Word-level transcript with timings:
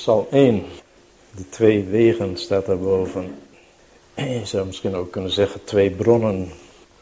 Psalm 0.00 0.26
1. 0.30 0.64
De 1.36 1.48
twee 1.48 1.84
wegen 1.84 2.36
staat 2.36 2.66
daarboven. 2.66 3.34
Je 4.16 4.40
zou 4.44 4.66
misschien 4.66 4.94
ook 4.94 5.10
kunnen 5.10 5.30
zeggen 5.30 5.64
twee 5.64 5.90
bronnen. 5.90 6.48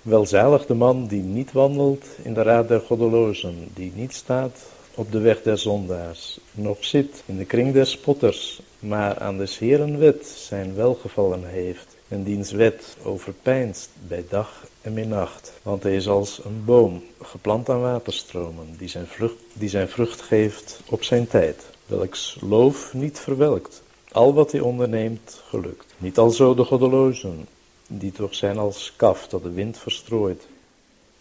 Welzalig 0.02 0.66
de 0.66 0.74
man 0.74 1.06
die 1.06 1.22
niet 1.22 1.52
wandelt 1.52 2.06
in 2.22 2.34
de 2.34 2.42
raad 2.42 2.68
der 2.68 2.80
goddelozen, 2.80 3.68
die 3.74 3.92
niet 3.94 4.14
staat 4.14 4.62
op 4.94 5.12
de 5.12 5.18
weg 5.18 5.42
der 5.42 5.58
zondaars, 5.58 6.38
nog 6.52 6.84
zit 6.84 7.22
in 7.26 7.36
de 7.36 7.44
kring 7.44 7.72
der 7.72 7.86
spotters, 7.86 8.60
maar 8.78 9.18
aan 9.18 9.38
des 9.38 9.58
Heeren 9.58 9.98
wet 9.98 10.26
zijn 10.26 10.74
welgevallen 10.74 11.44
heeft 11.44 11.96
en 12.08 12.22
diens 12.22 12.52
wet 12.52 12.96
overpeinst 13.02 13.90
bij 14.08 14.24
dag 14.28 14.66
en 14.82 14.94
bij 14.94 15.06
nacht. 15.06 15.52
Want 15.62 15.82
hij 15.82 15.94
is 15.94 16.08
als 16.08 16.40
een 16.44 16.64
boom, 16.64 17.02
geplant 17.22 17.68
aan 17.68 17.80
waterstromen, 17.80 18.74
die 18.78 18.88
zijn, 18.88 19.06
vrucht, 19.06 19.36
die 19.52 19.68
zijn 19.68 19.88
vrucht 19.88 20.20
geeft 20.20 20.80
op 20.88 21.02
zijn 21.02 21.26
tijd, 21.26 21.64
welks 21.88 22.36
loof 22.40 22.94
niet 22.94 23.18
verwelkt. 23.18 23.82
Al 24.12 24.34
wat 24.34 24.52
hij 24.52 24.60
onderneemt, 24.60 25.42
gelukt. 25.48 25.94
Niet 25.96 26.18
alzo 26.18 26.54
de 26.54 26.64
goddelozen, 26.64 27.48
die 27.86 28.12
toch 28.12 28.34
zijn 28.34 28.58
als 28.58 28.92
kaf 28.96 29.28
dat 29.28 29.42
de 29.42 29.50
wind 29.50 29.78
verstrooit. 29.78 30.46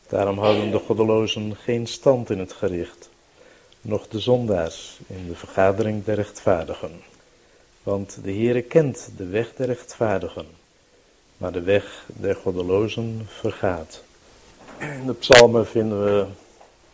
Daarom 0.08 0.40
houden 0.40 0.72
de 0.72 0.80
goddelozen 0.80 1.56
geen 1.56 1.88
stand 1.88 2.30
in 2.30 2.40
het 2.40 2.54
gericht, 2.54 3.10
noch 3.82 4.08
de 4.08 4.20
zondaars 4.20 5.00
in 5.08 5.28
de 5.28 5.36
vergadering 5.36 6.06
der 6.06 6.16
rechtvaardigen. 6.16 7.02
Want 7.84 8.18
de 8.24 8.32
Heere 8.32 8.62
kent 8.62 9.10
de 9.18 9.26
weg 9.26 9.54
der 9.56 9.68
rechtvaardigen, 9.68 10.46
maar 11.38 11.52
de 11.52 11.62
weg 11.62 12.06
der 12.08 12.36
goddelozen 12.36 13.28
vergaat. 13.28 14.04
In 14.80 15.06
de 15.06 15.14
psalmen 15.14 15.68
vinden 15.68 16.04
we 16.04 16.26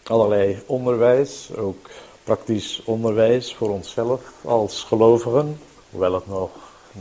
allerlei 0.03 0.61
onderwijs, 0.65 1.49
ook 1.55 1.89
praktisch 2.23 2.81
onderwijs 2.85 3.55
voor 3.55 3.69
onszelf 3.69 4.21
als 4.41 4.83
gelovigen, 4.83 5.59
hoewel 5.89 6.13
het 6.13 6.27
nog 6.27 6.49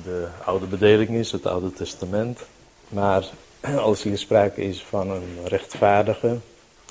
de 0.04 0.28
oude 0.44 0.66
bedeling 0.66 1.10
is, 1.10 1.32
het 1.32 1.46
Oude 1.46 1.72
Testament. 1.72 2.40
Maar 2.88 3.30
als 3.78 4.02
hier 4.02 4.18
sprake 4.18 4.62
is 4.62 4.84
van 4.84 5.10
een 5.10 5.38
rechtvaardige 5.44 6.38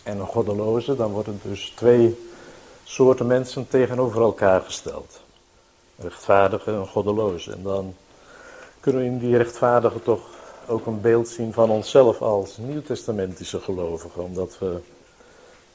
en 0.04 0.20
een 0.20 0.26
goddeloze, 0.26 0.96
dan 0.96 1.12
worden 1.12 1.40
dus 1.44 1.74
twee 1.76 2.30
soorten 2.84 3.28
mensen 3.28 3.68
tegenover 3.68 4.22
elkaar 4.22 4.62
gesteld. 4.62 5.22
Rechtvaardige 5.96 6.72
en 6.72 6.88
goddeloze. 6.88 7.52
En 7.52 7.64
dan 7.64 7.96
kunnen 8.80 9.02
we 9.02 9.08
in 9.08 9.18
die 9.18 9.38
rechtvaardige 9.38 10.02
toch 10.02 10.22
ook 10.68 10.86
een 10.86 11.02
beeld 11.02 11.28
zien 11.28 11.54
van 11.54 11.70
onszelf 11.70 12.22
als 12.22 12.58
nieuwtestamentische 12.58 13.60
gelovigen. 13.60 14.24
Omdat 14.24 14.58
we 14.60 14.80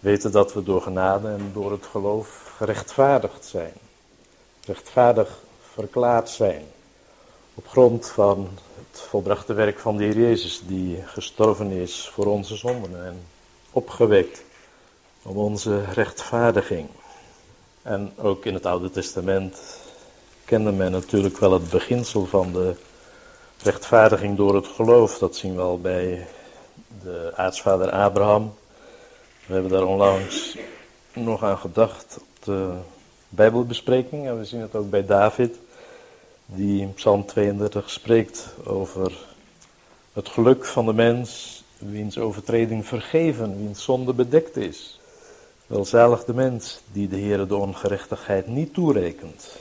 weten 0.01 0.33
dat 0.33 0.53
we 0.53 0.63
door 0.63 0.83
genade 0.83 1.29
en 1.29 1.51
door 1.53 1.71
het 1.71 1.87
geloof 1.87 2.46
gerechtvaardigd 2.57 3.45
zijn. 3.45 3.73
Rechtvaardig 4.65 5.39
verklaard 5.73 6.29
zijn. 6.29 6.65
Op 7.55 7.69
grond 7.69 8.09
van 8.09 8.49
het 8.91 9.01
volbrachte 9.01 9.53
werk 9.53 9.79
van 9.79 9.97
de 9.97 10.05
Heer 10.05 10.19
Jezus, 10.19 10.63
die 10.67 11.03
gestorven 11.07 11.71
is 11.71 12.11
voor 12.13 12.27
onze 12.27 12.57
zonden 12.57 13.07
en 13.07 13.23
opgewekt 13.71 14.43
om 15.23 15.37
onze 15.37 15.85
rechtvaardiging. 15.85 16.89
En 17.83 18.13
ook 18.17 18.45
in 18.45 18.55
het 18.55 18.67
Oude 18.67 18.91
Testament 18.91 19.59
kende 20.45 20.73
men 20.73 20.93
natuurlijk 20.93 21.39
wel 21.39 21.53
het 21.53 21.71
beginsel 21.71 22.27
van 22.27 22.53
de 22.53 22.75
rechtvaardiging 23.63 24.37
door 24.37 24.55
het 24.55 24.67
geloof. 24.67 25.19
Dat 25.19 25.37
zien 25.37 25.55
we 25.55 25.61
al 25.61 25.81
bij 25.81 26.27
de 27.03 27.33
aartsvader 27.35 27.91
Abraham. 27.91 28.55
We 29.47 29.53
hebben 29.53 29.73
daar 29.73 29.85
onlangs 29.85 30.57
nog 31.13 31.43
aan 31.43 31.59
gedacht 31.59 32.19
de 32.47 32.73
Bijbelbespreking 33.29 34.27
en 34.27 34.39
we 34.39 34.45
zien 34.45 34.61
het 34.61 34.75
ook 34.75 34.91
bij 34.91 35.07
David 35.07 35.59
die 36.47 36.81
in 36.81 36.95
Psalm 36.95 37.27
32 37.27 37.91
spreekt 37.91 38.49
over 38.65 39.13
het 40.13 40.29
geluk 40.29 40.65
van 40.65 40.87
de 40.87 40.93
mens, 40.93 41.63
wiens 41.79 42.19
overtreding 42.19 42.87
vergeven, 42.87 43.59
wiens 43.59 43.85
zonde 43.85 44.13
bedekt 44.13 44.57
is. 44.57 45.01
Welzalig 45.67 46.25
de 46.25 46.35
mens 46.35 46.81
die 46.93 47.09
de 47.09 47.17
Heer 47.17 47.47
de 47.47 47.57
ongerechtigheid 47.57 48.47
niet 48.47 48.75
toerekent. 48.75 49.57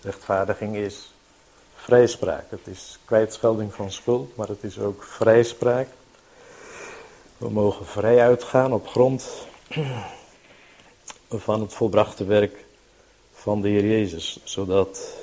Rechtvaardiging 0.00 0.76
is 0.76 1.12
vrijspraak. 1.74 2.44
Het 2.48 2.66
is 2.66 2.98
kwijtschelding 3.04 3.74
van 3.74 3.90
schuld, 3.90 4.36
maar 4.36 4.48
het 4.48 4.62
is 4.62 4.78
ook 4.78 5.02
vrijspraak. 5.02 5.88
We 7.38 7.50
mogen 7.50 7.86
vrij 7.86 8.20
uitgaan 8.20 8.72
op 8.72 8.88
grond 8.88 9.46
van 11.28 11.60
het 11.60 11.72
volbrachte 11.72 12.24
werk 12.24 12.64
van 13.32 13.60
de 13.60 13.68
Heer 13.68 13.86
Jezus, 13.86 14.40
zodat 14.44 15.14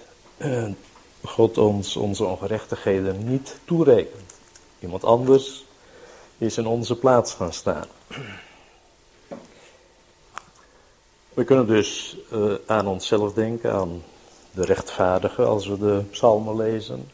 God 1.23 1.57
ons 1.57 1.95
onze 1.95 2.23
ongerechtigheden 2.23 3.29
niet 3.29 3.55
toerekent. 3.65 4.33
Iemand 4.79 5.03
anders 5.03 5.65
is 6.37 6.57
in 6.57 6.65
onze 6.65 6.95
plaats 6.95 7.33
gaan 7.33 7.53
staan. 7.53 7.85
We 11.33 11.43
kunnen 11.43 11.67
dus 11.67 12.17
uh, 12.33 12.53
aan 12.65 12.87
onszelf 12.87 13.33
denken, 13.33 13.73
aan 13.73 14.03
de 14.51 14.65
rechtvaardigen 14.65 15.47
als 15.47 15.67
we 15.67 15.77
de 15.77 16.03
psalmen 16.11 16.55
lezen. 16.55 17.11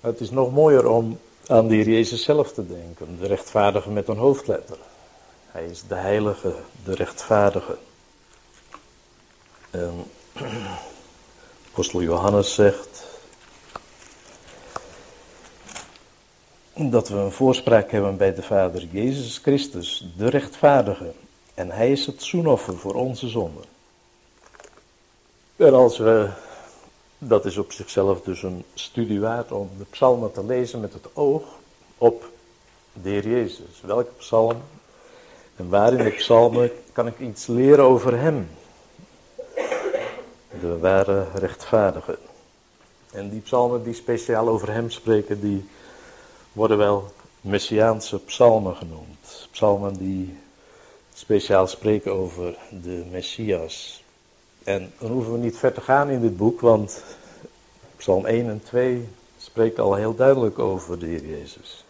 Maar 0.00 0.10
het 0.10 0.20
is 0.20 0.30
nog 0.30 0.52
mooier 0.52 0.88
om 0.88 1.18
aan 1.46 1.68
de 1.68 1.74
Heer 1.74 1.88
Jezus 1.88 2.22
zelf 2.22 2.52
te 2.52 2.66
denken, 2.66 3.18
de 3.20 3.26
rechtvaardige 3.26 3.90
met 3.90 4.08
een 4.08 4.16
hoofdletter. 4.16 4.76
Hij 5.46 5.64
is 5.64 5.82
de 5.88 5.94
heilige, 5.94 6.54
de 6.84 6.94
rechtvaardige. 6.94 7.76
En 9.76 10.04
Apostel 11.70 12.02
Johannes 12.02 12.54
zegt 12.54 13.04
dat 16.74 17.08
we 17.08 17.16
een 17.16 17.32
voorspraak 17.32 17.90
hebben 17.90 18.16
bij 18.16 18.34
de 18.34 18.42
Vader 18.42 18.84
Jezus 18.90 19.38
Christus, 19.38 20.06
de 20.16 20.28
rechtvaardige. 20.28 21.12
En 21.54 21.70
hij 21.70 21.90
is 21.90 22.06
het 22.06 22.22
zoenoffer 22.22 22.78
voor 22.78 22.94
onze 22.94 23.28
zonden. 23.28 23.64
En 25.56 25.74
als 25.74 25.98
we, 25.98 26.28
dat 27.18 27.44
is 27.44 27.56
op 27.56 27.72
zichzelf 27.72 28.20
dus 28.20 28.42
een 28.42 28.64
studie 28.74 29.20
waard 29.20 29.52
om 29.52 29.70
de 29.78 29.86
psalmen 29.90 30.32
te 30.32 30.44
lezen 30.44 30.80
met 30.80 30.92
het 30.92 31.06
oog 31.12 31.42
op 31.98 32.30
de 32.92 33.08
Heer 33.08 33.28
Jezus. 33.28 33.80
Welke 33.82 34.10
psalm 34.16 34.56
en 35.56 35.68
waar 35.68 35.92
in 35.92 36.04
de 36.04 36.10
psalmen 36.10 36.70
kan 36.92 37.06
ik 37.06 37.18
iets 37.18 37.46
leren 37.46 37.84
over 37.84 38.18
hem? 38.18 38.48
De 40.60 40.78
ware 40.78 41.26
rechtvaardige. 41.34 42.18
En 43.12 43.28
die 43.28 43.40
psalmen 43.40 43.82
die 43.82 43.94
speciaal 43.94 44.48
over 44.48 44.72
hem 44.72 44.90
spreken, 44.90 45.40
die 45.40 45.68
worden 46.52 46.78
wel 46.78 47.12
Messiaanse 47.40 48.18
psalmen 48.18 48.76
genoemd. 48.76 49.48
Psalmen 49.50 49.96
die 49.96 50.38
speciaal 51.14 51.66
spreken 51.66 52.12
over 52.12 52.54
de 52.82 53.04
Messias. 53.10 54.04
En 54.64 54.92
dan 54.98 55.10
hoeven 55.10 55.32
we 55.32 55.38
niet 55.38 55.56
ver 55.56 55.72
te 55.72 55.80
gaan 55.80 56.10
in 56.10 56.20
dit 56.20 56.36
boek, 56.36 56.60
want 56.60 57.02
Psalm 57.96 58.26
1 58.26 58.48
en 58.48 58.62
2 58.64 59.08
spreekt 59.38 59.78
al 59.78 59.94
heel 59.94 60.14
duidelijk 60.14 60.58
over 60.58 60.98
de 60.98 61.06
Heer 61.06 61.26
Jezus. 61.26 61.84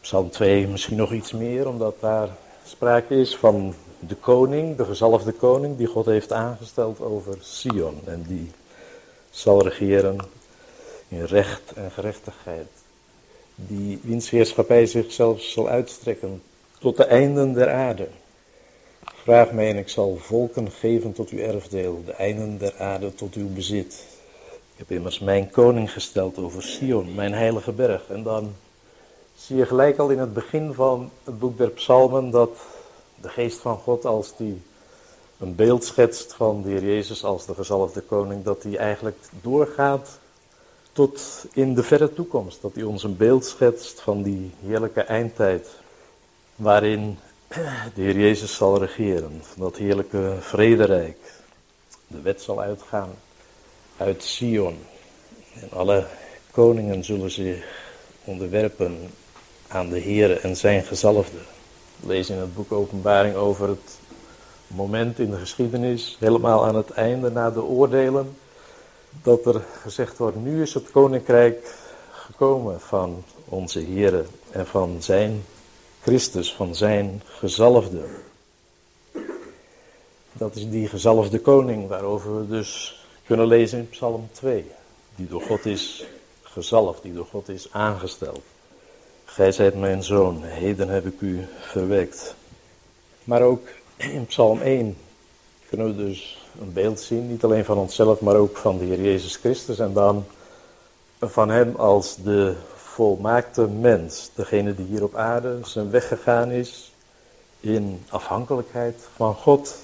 Psalm 0.00 0.30
2 0.30 0.66
misschien 0.66 0.96
nog 0.96 1.12
iets 1.12 1.32
meer, 1.32 1.68
omdat 1.68 2.00
daar 2.00 2.28
sprake 2.64 3.20
is 3.20 3.36
van 3.36 3.74
de 3.98 4.14
koning, 4.14 4.76
de 4.76 4.84
gezalfde 4.84 5.32
koning, 5.32 5.76
die 5.76 5.86
God 5.86 6.06
heeft 6.06 6.32
aangesteld 6.32 7.00
over 7.00 7.36
Sion. 7.40 8.00
En 8.04 8.24
die 8.26 8.50
zal 9.30 9.62
regeren 9.62 10.16
in 11.08 11.24
recht 11.24 11.72
en 11.74 11.90
gerechtigheid. 11.90 12.66
Die 13.54 14.00
wiens 14.02 14.30
heerschappij 14.30 14.86
zichzelf 14.86 15.40
zal 15.40 15.68
uitstrekken 15.68 16.42
tot 16.78 16.96
de 16.96 17.04
einden 17.04 17.52
der 17.52 17.70
aarde. 17.70 18.08
Vraag 19.04 19.52
mij 19.52 19.70
en 19.70 19.76
ik 19.76 19.88
zal 19.88 20.16
volken 20.16 20.70
geven 20.70 21.12
tot 21.12 21.28
uw 21.28 21.38
erfdeel, 21.38 22.02
de 22.04 22.12
einden 22.12 22.58
der 22.58 22.74
aarde 22.78 23.14
tot 23.14 23.34
uw 23.34 23.48
bezit. 23.52 24.04
Ik 24.72 24.86
heb 24.86 24.90
immers 24.90 25.18
mijn 25.18 25.50
koning 25.50 25.92
gesteld 25.92 26.38
over 26.38 26.62
Sion, 26.62 27.14
mijn 27.14 27.32
heilige 27.32 27.72
berg. 27.72 28.08
En 28.08 28.22
dan 28.22 28.54
zie 29.36 29.56
je 29.56 29.66
gelijk 29.66 29.98
al 29.98 30.10
in 30.10 30.18
het 30.18 30.34
begin 30.34 30.74
van 30.74 31.10
het 31.24 31.38
boek 31.38 31.58
der 31.58 31.70
Psalmen 31.70 32.30
dat 32.30 32.50
de 33.20 33.28
geest 33.28 33.58
van 33.58 33.76
God 33.76 34.04
als 34.04 34.36
die 34.36 34.62
een 35.38 35.54
beeld 35.54 35.84
schetst 35.84 36.34
van 36.34 36.62
de 36.62 36.68
Heer 36.68 36.84
Jezus 36.84 37.24
als 37.24 37.46
de 37.46 37.54
gezalfde 37.54 38.00
koning, 38.00 38.44
dat 38.44 38.62
hij 38.62 38.76
eigenlijk 38.76 39.18
doorgaat 39.40 40.18
tot 40.92 41.44
in 41.52 41.74
de 41.74 41.82
verre 41.82 42.12
toekomst. 42.12 42.62
Dat 42.62 42.74
hij 42.74 42.82
ons 42.82 43.02
een 43.02 43.16
beeld 43.16 43.44
schetst 43.44 44.00
van 44.00 44.22
die 44.22 44.50
heerlijke 44.66 45.00
eindtijd, 45.00 45.68
waarin 46.56 47.18
de 47.94 48.02
Heer 48.02 48.18
Jezus 48.18 48.54
zal 48.54 48.78
regeren, 48.78 49.40
van 49.42 49.62
dat 49.62 49.76
heerlijke 49.76 50.36
vrederijk. 50.40 51.18
De 52.06 52.20
wet 52.20 52.42
zal 52.42 52.60
uitgaan 52.60 53.10
uit 53.96 54.22
Sion. 54.22 54.78
En 55.54 55.68
alle 55.70 56.06
koningen 56.50 57.04
zullen 57.04 57.30
zich 57.30 57.64
onderwerpen 58.24 59.10
aan 59.68 59.88
de 59.88 59.98
Heer 59.98 60.40
en 60.40 60.56
zijn 60.56 60.82
gezalfde 60.82 61.38
lees 62.00 62.30
in 62.30 62.36
het 62.36 62.54
boek 62.54 62.72
Openbaring 62.72 63.34
over 63.34 63.68
het 63.68 63.98
moment 64.66 65.18
in 65.18 65.30
de 65.30 65.36
geschiedenis, 65.36 66.16
helemaal 66.18 66.66
aan 66.66 66.76
het 66.76 66.90
einde, 66.90 67.30
na 67.30 67.50
de 67.50 67.62
oordelen, 67.62 68.36
dat 69.22 69.46
er 69.46 69.64
gezegd 69.80 70.18
wordt, 70.18 70.36
nu 70.36 70.62
is 70.62 70.74
het 70.74 70.90
koninkrijk 70.90 71.74
gekomen 72.10 72.80
van 72.80 73.24
onze 73.44 73.78
Heer 73.80 74.26
en 74.50 74.66
van 74.66 75.02
zijn 75.02 75.44
Christus, 76.00 76.54
van 76.54 76.74
zijn 76.74 77.22
gezalfde. 77.24 78.04
Dat 80.32 80.54
is 80.54 80.68
die 80.70 80.88
gezalfde 80.88 81.40
koning 81.40 81.88
waarover 81.88 82.38
we 82.38 82.48
dus 82.48 83.02
kunnen 83.26 83.46
lezen 83.46 83.78
in 83.78 83.88
Psalm 83.88 84.28
2. 84.32 84.70
Die 85.16 85.28
door 85.28 85.42
God 85.42 85.66
is 85.66 86.04
gezalfd, 86.42 87.02
die 87.02 87.12
door 87.12 87.26
God 87.30 87.48
is 87.48 87.72
aangesteld. 87.72 88.42
Gij 89.38 89.52
zijt 89.52 89.74
mijn 89.74 90.02
zoon, 90.02 90.42
heden 90.42 90.88
heb 90.88 91.06
ik 91.06 91.20
u 91.20 91.46
verwekt. 91.60 92.34
Maar 93.24 93.42
ook 93.42 93.68
in 93.96 94.26
Psalm 94.26 94.60
1 94.60 94.96
kunnen 95.68 95.86
we 95.86 96.04
dus 96.04 96.46
een 96.60 96.72
beeld 96.72 97.00
zien, 97.00 97.28
niet 97.28 97.44
alleen 97.44 97.64
van 97.64 97.78
onszelf, 97.78 98.20
maar 98.20 98.34
ook 98.36 98.56
van 98.56 98.78
de 98.78 98.84
Heer 98.84 99.00
Jezus 99.00 99.36
Christus. 99.36 99.78
En 99.78 99.92
dan 99.92 100.24
van 101.20 101.50
Hem 101.50 101.76
als 101.76 102.16
de 102.24 102.54
volmaakte 102.74 103.66
mens, 103.66 104.30
degene 104.34 104.74
die 104.74 104.86
hier 104.86 105.02
op 105.02 105.14
aarde 105.14 105.58
zijn 105.62 105.90
weg 105.90 106.08
gegaan 106.08 106.50
is 106.50 106.92
in 107.60 108.02
afhankelijkheid 108.08 109.08
van 109.14 109.34
God. 109.34 109.76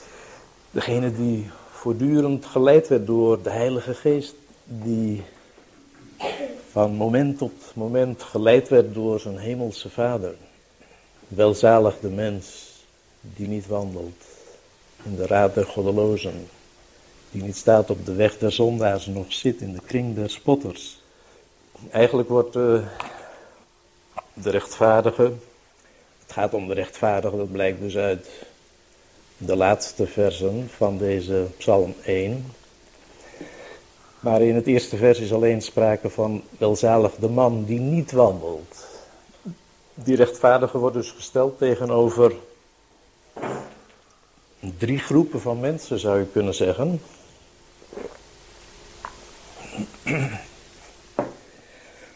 Degene 0.71 1.13
die 1.13 1.51
voortdurend 1.71 2.47
geleid 2.47 2.89
werd 2.89 3.07
door 3.07 3.43
de 3.43 3.51
Heilige 3.51 3.95
Geest, 3.95 4.35
die 4.65 5.23
van 6.75 6.95
moment 6.95 7.39
tot 7.39 7.53
moment 7.75 8.23
geleid 8.23 8.69
werd 8.69 8.95
door 8.95 9.21
zijn 9.21 9.39
hemelse 9.39 9.91
Vader. 9.91 10.35
Welzalig 11.29 12.01
de 12.01 12.09
mens 12.09 12.73
die 13.21 13.49
niet 13.49 13.67
wandelt 13.67 14.25
in 15.03 15.17
de 15.17 15.27
raad 15.27 15.55
der 15.55 15.65
goddelozen, 15.65 16.49
die 17.31 17.43
niet 17.43 17.57
staat 17.57 17.91
op 17.91 18.07
de 18.07 18.15
weg 18.15 18.39
der 18.39 18.53
zondaars, 18.53 19.07
nog 19.07 19.33
zit 19.33 19.61
in 19.61 19.73
de 19.73 19.81
kring 19.87 20.15
der 20.15 20.31
spotters. 20.31 21.03
Eigenlijk 21.91 22.29
wordt 22.29 22.57
uh, 22.57 22.87
de 24.33 24.51
rechtvaardige, 24.51 25.33
het 26.23 26.33
gaat 26.33 26.55
om 26.55 26.69
de 26.69 26.75
rechtvaardige, 26.75 27.37
dat 27.37 27.53
blijkt 27.53 27.81
dus 27.81 27.97
uit 27.97 28.29
de 29.37 29.57
laatste 29.57 30.07
versen 30.07 30.69
van 30.71 30.99
deze 30.99 31.47
psalm 31.57 31.95
1. 32.05 32.45
Maar 34.25 34.43
in 34.43 34.55
het 34.55 34.67
eerste 34.67 34.97
vers 34.97 35.19
is 35.19 35.33
alleen 35.33 35.63
sprake 35.63 36.11
van 36.11 36.43
welzalig 36.59 37.15
de 37.15 37.29
man 37.29 37.65
die 37.65 37.81
niet 37.81 38.13
wandelt. 38.13 38.87
Die 39.95 40.17
rechtvaardige 40.17 40.79
wordt 40.79 40.97
dus 40.97 41.11
gesteld 41.11 41.59
tegenover 41.59 42.35
drie 44.79 44.99
groepen 44.99 45.41
van 45.41 45.61
mensen, 45.61 45.99
zou 45.99 46.19
je 46.19 46.27
kunnen 46.27 46.55
zeggen. 46.55 47.01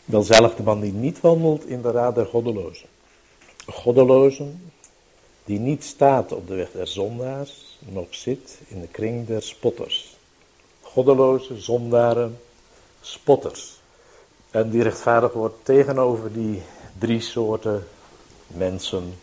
Welzalig 0.04 0.54
de 0.54 0.62
man 0.62 0.80
die 0.80 0.92
niet 0.92 1.20
wandelt 1.20 1.66
in 1.66 1.82
de 1.82 1.90
raad 1.90 2.14
der 2.14 2.26
goddelozen. 2.26 2.88
Goddelozen 3.66 4.72
die 5.44 5.58
niet 5.58 5.84
staat 5.84 6.32
op 6.32 6.48
de 6.48 6.54
weg 6.54 6.70
der 6.70 6.86
zondaars, 6.86 7.78
nog 7.78 8.06
zit 8.10 8.58
in 8.68 8.80
de 8.80 8.88
kring 8.88 9.26
der 9.26 9.42
spotters. 9.42 10.17
Goddeloze, 10.98 11.60
zondaren, 11.60 12.40
spotters. 13.00 13.80
En 14.50 14.70
die 14.70 14.82
rechtvaardig 14.82 15.32
wordt 15.32 15.64
tegenover 15.64 16.32
die 16.32 16.62
drie 16.98 17.20
soorten 17.20 17.86
mensen 18.46 19.18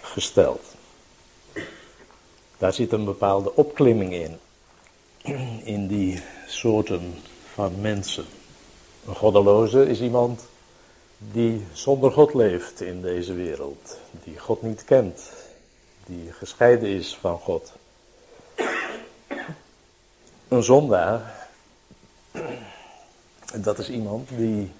gesteld. 0.00 0.60
Daar 2.58 2.72
zit 2.72 2.92
een 2.92 3.04
bepaalde 3.04 3.54
opklimming 3.54 4.12
in, 4.12 4.38
in 5.64 5.86
die 5.86 6.22
soorten 6.46 7.14
van 7.52 7.80
mensen. 7.80 8.24
Een 9.06 9.16
goddeloze 9.16 9.86
is 9.88 10.00
iemand 10.00 10.46
die 11.18 11.66
zonder 11.72 12.12
God 12.12 12.34
leeft 12.34 12.80
in 12.80 13.02
deze 13.02 13.34
wereld, 13.34 13.98
die 14.24 14.38
God 14.38 14.62
niet 14.62 14.84
kent, 14.84 15.32
die 16.06 16.32
gescheiden 16.32 16.88
is 16.88 17.16
van 17.20 17.38
God. 17.38 17.72
Een 20.48 20.62
zondaar, 20.62 21.48
dat 23.54 23.78
is 23.78 23.90
iemand 23.90 24.28
die 24.28 24.70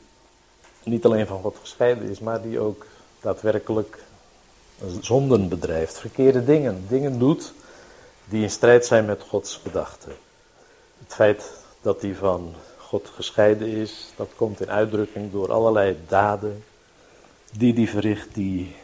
niet 0.84 1.04
alleen 1.04 1.26
van 1.26 1.40
God 1.40 1.56
gescheiden 1.60 2.08
is, 2.08 2.18
maar 2.18 2.42
die 2.42 2.58
ook 2.60 2.86
daadwerkelijk 3.20 3.98
zonden 5.00 5.48
bedrijft, 5.48 5.98
verkeerde 5.98 6.44
dingen, 6.44 6.84
dingen 6.88 7.18
doet 7.18 7.52
die 8.24 8.42
in 8.42 8.50
strijd 8.50 8.86
zijn 8.86 9.04
met 9.04 9.22
Gods 9.22 9.60
gedachten. 9.62 10.12
Het 10.98 11.14
feit 11.14 11.52
dat 11.80 12.02
hij 12.02 12.14
van 12.14 12.54
God 12.76 13.10
gescheiden 13.14 13.68
is, 13.68 14.12
dat 14.16 14.28
komt 14.36 14.60
in 14.60 14.70
uitdrukking 14.70 15.32
door 15.32 15.52
allerlei 15.52 15.96
daden 16.08 16.64
die 17.52 17.74
hij 17.74 17.86
verricht 17.86 18.34
die 18.34 18.74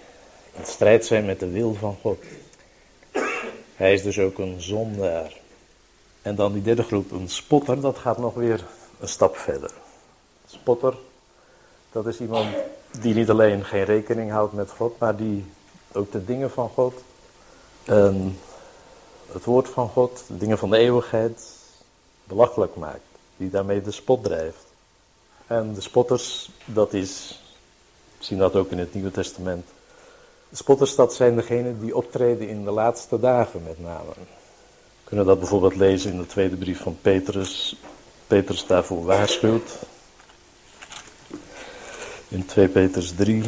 in 0.52 0.66
strijd 0.66 1.06
zijn 1.06 1.24
met 1.24 1.40
de 1.40 1.50
wil 1.50 1.74
van 1.74 1.96
God. 2.00 2.24
Hij 3.74 3.92
is 3.92 4.02
dus 4.02 4.18
ook 4.18 4.38
een 4.38 4.62
zondaar. 4.62 5.40
En 6.22 6.34
dan 6.34 6.52
die 6.52 6.62
derde 6.62 6.82
groep, 6.82 7.10
een 7.10 7.28
spotter, 7.28 7.80
dat 7.80 7.98
gaat 7.98 8.18
nog 8.18 8.34
weer 8.34 8.64
een 9.00 9.08
stap 9.08 9.36
verder. 9.36 9.70
Spotter, 10.46 10.94
dat 11.92 12.06
is 12.06 12.20
iemand 12.20 12.54
die 13.00 13.14
niet 13.14 13.30
alleen 13.30 13.64
geen 13.64 13.84
rekening 13.84 14.30
houdt 14.30 14.52
met 14.52 14.70
God, 14.70 14.98
maar 14.98 15.16
die 15.16 15.44
ook 15.92 16.12
de 16.12 16.24
dingen 16.24 16.50
van 16.50 16.68
God, 16.68 16.94
en 17.84 18.38
het 19.32 19.44
woord 19.44 19.68
van 19.68 19.88
God, 19.88 20.24
de 20.26 20.36
dingen 20.36 20.58
van 20.58 20.70
de 20.70 20.76
eeuwigheid, 20.76 21.42
belachelijk 22.24 22.76
maakt 22.76 23.00
die 23.36 23.50
daarmee 23.50 23.82
de 23.82 23.90
spot 23.90 24.24
drijft. 24.24 24.64
En 25.46 25.74
de 25.74 25.80
spotters, 25.80 26.50
dat 26.64 26.92
is, 26.92 27.40
we 28.18 28.24
zien 28.24 28.38
dat 28.38 28.56
ook 28.56 28.70
in 28.70 28.78
het 28.78 28.94
Nieuwe 28.94 29.10
Testament. 29.10 29.66
De 30.48 30.56
spotters, 30.56 30.94
dat 30.94 31.14
zijn 31.14 31.36
degenen 31.36 31.80
die 31.80 31.96
optreden 31.96 32.48
in 32.48 32.64
de 32.64 32.70
laatste 32.70 33.20
dagen 33.20 33.62
met 33.62 33.80
name. 33.80 34.12
We 35.12 35.18
kunnen 35.18 35.34
dat 35.36 35.48
bijvoorbeeld 35.48 35.80
lezen 35.80 36.12
in 36.12 36.18
de 36.18 36.26
tweede 36.26 36.56
brief 36.56 36.80
van 36.80 36.98
Petrus. 37.02 37.76
Petrus 38.26 38.66
daarvoor 38.66 39.04
waarschuwt. 39.04 39.78
In 42.28 42.46
2 42.46 42.68
Petrus 42.68 43.12
3. 43.14 43.42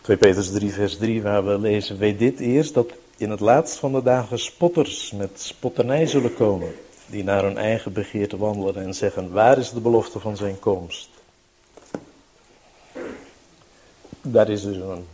2 0.00 0.16
Petrus 0.16 0.52
3 0.52 0.72
vers 0.72 0.96
3 0.96 1.22
waar 1.22 1.46
we 1.46 1.58
lezen, 1.58 1.98
weet 1.98 2.18
dit 2.18 2.40
eerst 2.40 2.74
dat 2.74 2.92
in 3.16 3.30
het 3.30 3.40
laatst 3.40 3.76
van 3.76 3.92
de 3.92 4.02
dagen 4.02 4.38
spotters 4.38 5.12
met 5.12 5.40
spotternij 5.40 6.06
zullen 6.06 6.34
komen 6.34 6.74
die 7.06 7.24
naar 7.24 7.42
hun 7.42 7.58
eigen 7.58 7.92
begeerte 7.92 8.36
wandelen 8.36 8.84
en 8.84 8.94
zeggen, 8.94 9.32
waar 9.32 9.58
is 9.58 9.70
de 9.70 9.80
belofte 9.80 10.20
van 10.20 10.36
zijn 10.36 10.58
komst? 10.58 11.08
Daar 14.20 14.48
is 14.48 14.62
dus 14.62 14.76
een 14.76 15.06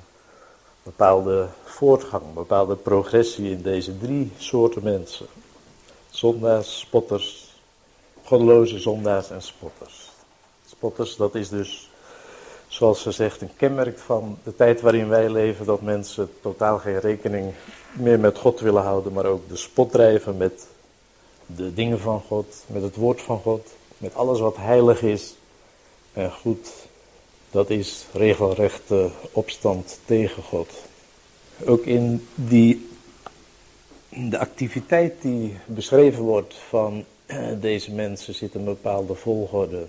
bepaalde 0.83 1.49
voortgang, 1.65 2.23
bepaalde 2.35 2.77
progressie 2.77 3.51
in 3.51 3.63
deze 3.63 3.99
drie 3.99 4.33
soorten 4.37 4.83
mensen. 4.83 5.27
Zondaars, 6.11 6.79
spotters, 6.79 7.55
goddeloze 8.25 8.79
zondaars 8.79 9.31
en 9.31 9.43
spotters. 9.43 10.11
Spotters, 10.67 11.17
dat 11.17 11.35
is 11.35 11.49
dus, 11.49 11.91
zoals 12.69 13.03
ze 13.03 13.11
zegt, 13.11 13.41
een 13.41 13.57
kenmerk 13.57 13.99
van 13.99 14.39
de 14.45 14.57
tijd 14.57 14.81
waarin 14.81 15.09
wij 15.09 15.29
leven, 15.29 15.67
dat 15.67 15.83
mensen 15.83 16.31
totaal 16.41 16.79
geen 16.79 17.01
rekening 17.01 17.55
meer 17.93 18.21
met 18.21 18.39
God 18.39 18.61
willen 18.61 18.83
houden, 18.83 19.13
maar 19.13 19.27
ook 19.27 19.49
de 19.49 19.57
spot 19.57 19.91
drijven 19.91 20.37
met 20.37 20.67
de 21.47 21.75
dingen 21.75 22.01
van 22.01 22.23
God, 22.27 22.65
met 22.67 22.83
het 22.83 22.97
woord 22.97 23.21
van 23.21 23.41
God, 23.41 23.69
met 23.99 24.15
alles 24.15 24.41
wat 24.41 24.57
heilig 24.57 25.03
is 25.03 25.35
en 26.13 26.33
goed. 26.33 26.88
Dat 27.51 27.71
is 27.71 28.07
regelrechte 28.13 29.11
opstand 29.33 30.01
tegen 30.05 30.43
God. 30.43 30.73
Ook 31.65 31.85
in 31.85 32.29
die, 32.35 32.89
de 34.09 34.39
activiteit 34.39 35.23
die 35.23 35.57
beschreven 35.67 36.23
wordt 36.23 36.55
van 36.69 37.05
deze 37.61 37.93
mensen 37.93 38.35
zit 38.35 38.55
een 38.55 38.65
bepaalde 38.65 39.15
volgorde. 39.15 39.87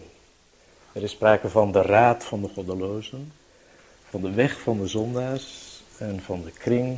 Er 0.92 1.04
is 1.04 1.12
sprake 1.12 1.50
van 1.50 1.72
de 1.72 1.82
raad 1.82 2.24
van 2.24 2.42
de 2.42 2.50
goddelozen, 2.54 3.34
van 4.10 4.22
de 4.22 4.32
weg 4.32 4.60
van 4.60 4.80
de 4.80 4.88
zondaars 4.88 5.82
en 5.98 6.22
van 6.22 6.44
de 6.44 6.52
kring 6.52 6.98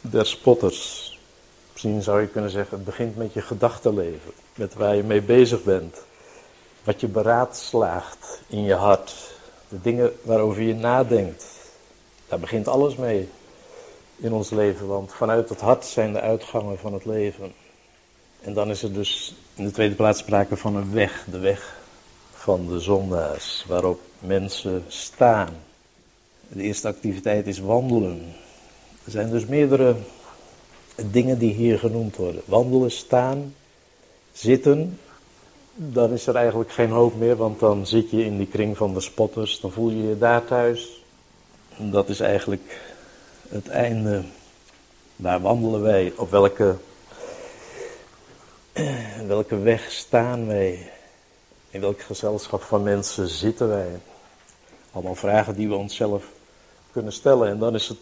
der 0.00 0.26
spotters. 0.26 1.18
Misschien 1.72 2.02
zou 2.02 2.20
je 2.20 2.26
kunnen 2.26 2.50
zeggen, 2.50 2.76
het 2.76 2.84
begint 2.84 3.16
met 3.16 3.32
je 3.32 3.42
gedachtenleven, 3.42 4.32
met 4.54 4.74
waar 4.74 4.96
je 4.96 5.02
mee 5.02 5.22
bezig 5.22 5.62
bent. 5.62 5.96
Wat 6.84 7.00
je 7.00 7.08
beraadslaagt 7.08 8.40
in 8.46 8.64
je 8.64 8.74
hart, 8.74 9.29
de 9.70 9.80
dingen 9.82 10.12
waarover 10.22 10.62
je 10.62 10.74
nadenkt. 10.74 11.44
Daar 12.28 12.38
begint 12.38 12.68
alles 12.68 12.96
mee 12.96 13.28
in 14.16 14.32
ons 14.32 14.50
leven, 14.50 14.86
want 14.86 15.12
vanuit 15.12 15.48
het 15.48 15.60
hart 15.60 15.84
zijn 15.84 16.12
de 16.12 16.20
uitgangen 16.20 16.78
van 16.78 16.92
het 16.92 17.04
leven. 17.04 17.52
En 18.40 18.54
dan 18.54 18.70
is 18.70 18.82
er 18.82 18.92
dus 18.92 19.34
in 19.54 19.64
de 19.64 19.70
tweede 19.70 19.94
plaats 19.94 20.18
sprake 20.18 20.56
van 20.56 20.76
een 20.76 20.92
weg, 20.92 21.26
de 21.30 21.38
weg 21.38 21.78
van 22.32 22.66
de 22.66 22.80
zondaars, 22.80 23.64
waarop 23.68 24.00
mensen 24.18 24.84
staan. 24.88 25.48
De 26.48 26.62
eerste 26.62 26.88
activiteit 26.88 27.46
is 27.46 27.58
wandelen. 27.58 28.34
Er 29.04 29.10
zijn 29.10 29.30
dus 29.30 29.46
meerdere 29.46 29.96
dingen 30.94 31.38
die 31.38 31.52
hier 31.52 31.78
genoemd 31.78 32.16
worden. 32.16 32.42
Wandelen, 32.44 32.90
staan, 32.90 33.54
zitten, 34.32 34.98
dan 35.74 36.12
is 36.12 36.26
er 36.26 36.34
eigenlijk 36.34 36.72
geen 36.72 36.90
hoop 36.90 37.16
meer, 37.16 37.36
want 37.36 37.60
dan 37.60 37.86
zit 37.86 38.10
je 38.10 38.24
in 38.24 38.36
die 38.36 38.46
kring 38.46 38.76
van 38.76 38.94
de 38.94 39.00
spotters, 39.00 39.60
dan 39.60 39.72
voel 39.72 39.90
je 39.90 40.08
je 40.08 40.18
daar 40.18 40.44
thuis. 40.44 41.04
Dat 41.76 42.08
is 42.08 42.20
eigenlijk 42.20 42.80
het 43.48 43.68
einde. 43.68 44.22
Waar 45.16 45.40
wandelen 45.40 45.82
wij? 45.82 46.12
Op 46.16 46.30
welke, 46.30 46.76
welke 49.26 49.58
weg 49.58 49.90
staan 49.90 50.46
wij? 50.46 50.90
In 51.70 51.80
welk 51.80 52.00
gezelschap 52.00 52.62
van 52.62 52.82
mensen 52.82 53.28
zitten 53.28 53.68
wij? 53.68 54.00
Allemaal 54.92 55.14
vragen 55.14 55.54
die 55.54 55.68
we 55.68 55.74
onszelf 55.74 56.24
kunnen 56.92 57.12
stellen. 57.12 57.48
En 57.48 57.58
dan 57.58 57.74
is 57.74 57.88
het 57.88 57.98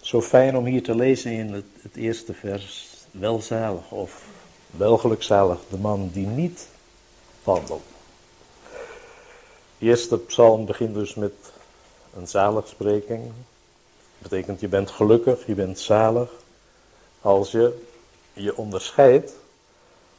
zo 0.00 0.22
fijn 0.22 0.56
om 0.56 0.64
hier 0.64 0.82
te 0.82 0.94
lezen 0.94 1.32
in 1.32 1.52
het, 1.52 1.64
het 1.82 1.96
eerste 1.96 2.34
vers. 2.34 2.86
Welzalig 3.10 3.90
of 3.90 4.22
welgelukzalig 4.70 5.58
de 5.70 5.78
man 5.78 6.10
die 6.12 6.26
niet 6.26 6.68
wandelt. 7.48 7.82
De 9.78 9.86
eerste 9.86 10.18
psalm 10.18 10.66
begint 10.66 10.94
dus 10.94 11.14
met 11.14 11.32
een 12.16 12.28
zaligspreking. 12.28 13.22
Dat 14.18 14.30
betekent 14.30 14.60
je 14.60 14.68
bent 14.68 14.90
gelukkig, 14.90 15.46
je 15.46 15.54
bent 15.54 15.78
zalig 15.78 16.30
als 17.20 17.50
je 17.50 17.82
je 18.32 18.56
onderscheidt 18.56 19.32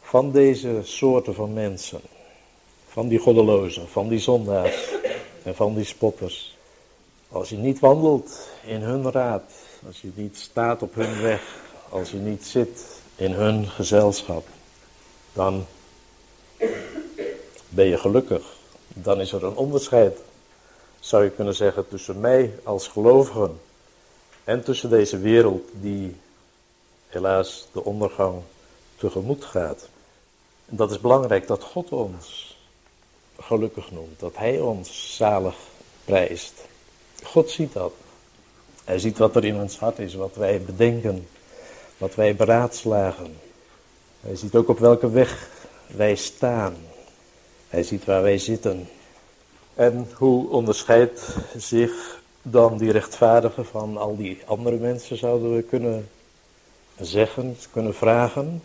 van 0.01 0.31
deze 0.31 0.79
soorten 0.83 1.33
van 1.33 1.53
mensen. 1.53 2.01
Van 2.87 3.07
die 3.07 3.19
goddelozen, 3.19 3.87
van 3.89 4.07
die 4.07 4.19
zondaars 4.19 4.89
en 5.43 5.55
van 5.55 5.75
die 5.75 5.85
spotters. 5.85 6.57
Als 7.31 7.49
je 7.49 7.57
niet 7.57 7.79
wandelt 7.79 8.49
in 8.65 8.81
hun 8.81 9.11
raad, 9.11 9.51
als 9.87 10.01
je 10.01 10.11
niet 10.15 10.37
staat 10.37 10.81
op 10.81 10.95
hun 10.95 11.21
weg, 11.21 11.41
als 11.89 12.11
je 12.11 12.17
niet 12.17 12.45
zit 12.45 13.01
in 13.15 13.31
hun 13.31 13.67
gezelschap, 13.67 14.47
dan 15.33 15.65
ben 17.69 17.85
je 17.85 17.97
gelukkig. 17.97 18.43
Dan 18.87 19.19
is 19.19 19.31
er 19.31 19.43
een 19.43 19.55
onderscheid, 19.55 20.17
zou 20.99 21.23
je 21.23 21.29
kunnen 21.29 21.55
zeggen, 21.55 21.87
tussen 21.87 22.19
mij 22.19 22.53
als 22.63 22.87
gelovige 22.87 23.49
en 24.43 24.63
tussen 24.63 24.89
deze 24.89 25.19
wereld 25.19 25.69
die 25.73 26.15
helaas 27.07 27.67
de 27.71 27.83
ondergang 27.83 28.41
tegemoet 28.97 29.45
gaat. 29.45 29.89
En 30.65 30.75
dat 30.75 30.91
is 30.91 30.99
belangrijk 30.99 31.47
dat 31.47 31.63
God 31.63 31.89
ons 31.89 32.57
gelukkig 33.39 33.91
noemt, 33.91 34.19
dat 34.19 34.35
Hij 34.35 34.59
ons 34.59 35.15
zalig 35.15 35.55
prijst. 36.05 36.53
God 37.23 37.49
ziet 37.49 37.73
dat. 37.73 37.93
Hij 38.83 38.99
ziet 38.99 39.17
wat 39.17 39.35
er 39.35 39.45
in 39.45 39.55
ons 39.55 39.79
hart 39.79 39.99
is, 39.99 40.13
wat 40.13 40.35
wij 40.35 40.61
bedenken, 40.61 41.27
wat 41.97 42.15
wij 42.15 42.35
beraadslagen. 42.35 43.37
Hij 44.21 44.35
ziet 44.35 44.55
ook 44.55 44.69
op 44.69 44.79
welke 44.79 45.09
weg 45.09 45.49
wij 45.87 46.15
staan. 46.15 46.75
Hij 47.69 47.83
ziet 47.83 48.05
waar 48.05 48.21
wij 48.21 48.37
zitten. 48.37 48.87
En 49.75 50.07
hoe 50.13 50.49
onderscheidt 50.49 51.35
zich 51.57 52.21
dan 52.41 52.77
die 52.77 52.91
rechtvaardige 52.91 53.63
van 53.63 53.97
al 53.97 54.17
die 54.17 54.41
andere 54.45 54.75
mensen, 54.75 55.17
zouden 55.17 55.55
we 55.55 55.61
kunnen 55.61 56.09
zeggen, 56.99 57.57
kunnen 57.71 57.95
vragen. 57.95 58.63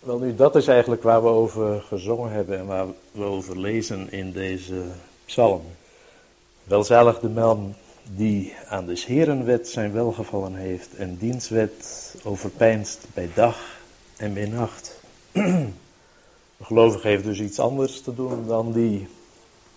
Wel 0.00 0.18
nu, 0.18 0.34
dat 0.34 0.56
is 0.56 0.66
eigenlijk 0.66 1.02
waar 1.02 1.22
we 1.22 1.28
over 1.28 1.80
gezongen 1.82 2.30
hebben 2.30 2.58
en 2.58 2.66
waar 2.66 2.86
we 3.12 3.24
over 3.24 3.60
lezen 3.60 4.12
in 4.12 4.32
deze 4.32 4.82
psalm. 5.24 5.62
Welzalig 6.64 7.20
de 7.20 7.28
man 7.28 7.74
die 8.02 8.54
aan 8.68 8.86
de 8.86 9.02
Herenwet 9.06 9.68
zijn 9.68 9.92
welgevallen 9.92 10.54
heeft 10.54 10.94
en 10.96 11.16
dienstwet 11.16 12.14
overpeinst 12.22 13.06
bij 13.14 13.28
dag 13.34 13.58
en 14.16 14.34
bij 14.34 14.46
nacht. 14.46 15.00
De 16.56 16.64
gelovige 16.64 17.08
heeft 17.08 17.24
dus 17.24 17.40
iets 17.40 17.58
anders 17.58 18.00
te 18.00 18.14
doen 18.14 18.46
dan 18.46 18.72
die 18.72 19.08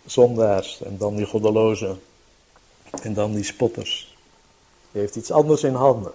zondaars 0.05 0.81
en 0.81 0.97
dan 0.97 1.15
die 1.15 1.25
goddelozen 1.25 2.01
en 3.01 3.13
dan 3.13 3.33
die 3.33 3.43
spotters. 3.43 4.17
Die 4.91 5.01
heeft 5.01 5.15
iets 5.15 5.31
anders 5.31 5.63
in 5.63 5.73
handen. 5.73 6.11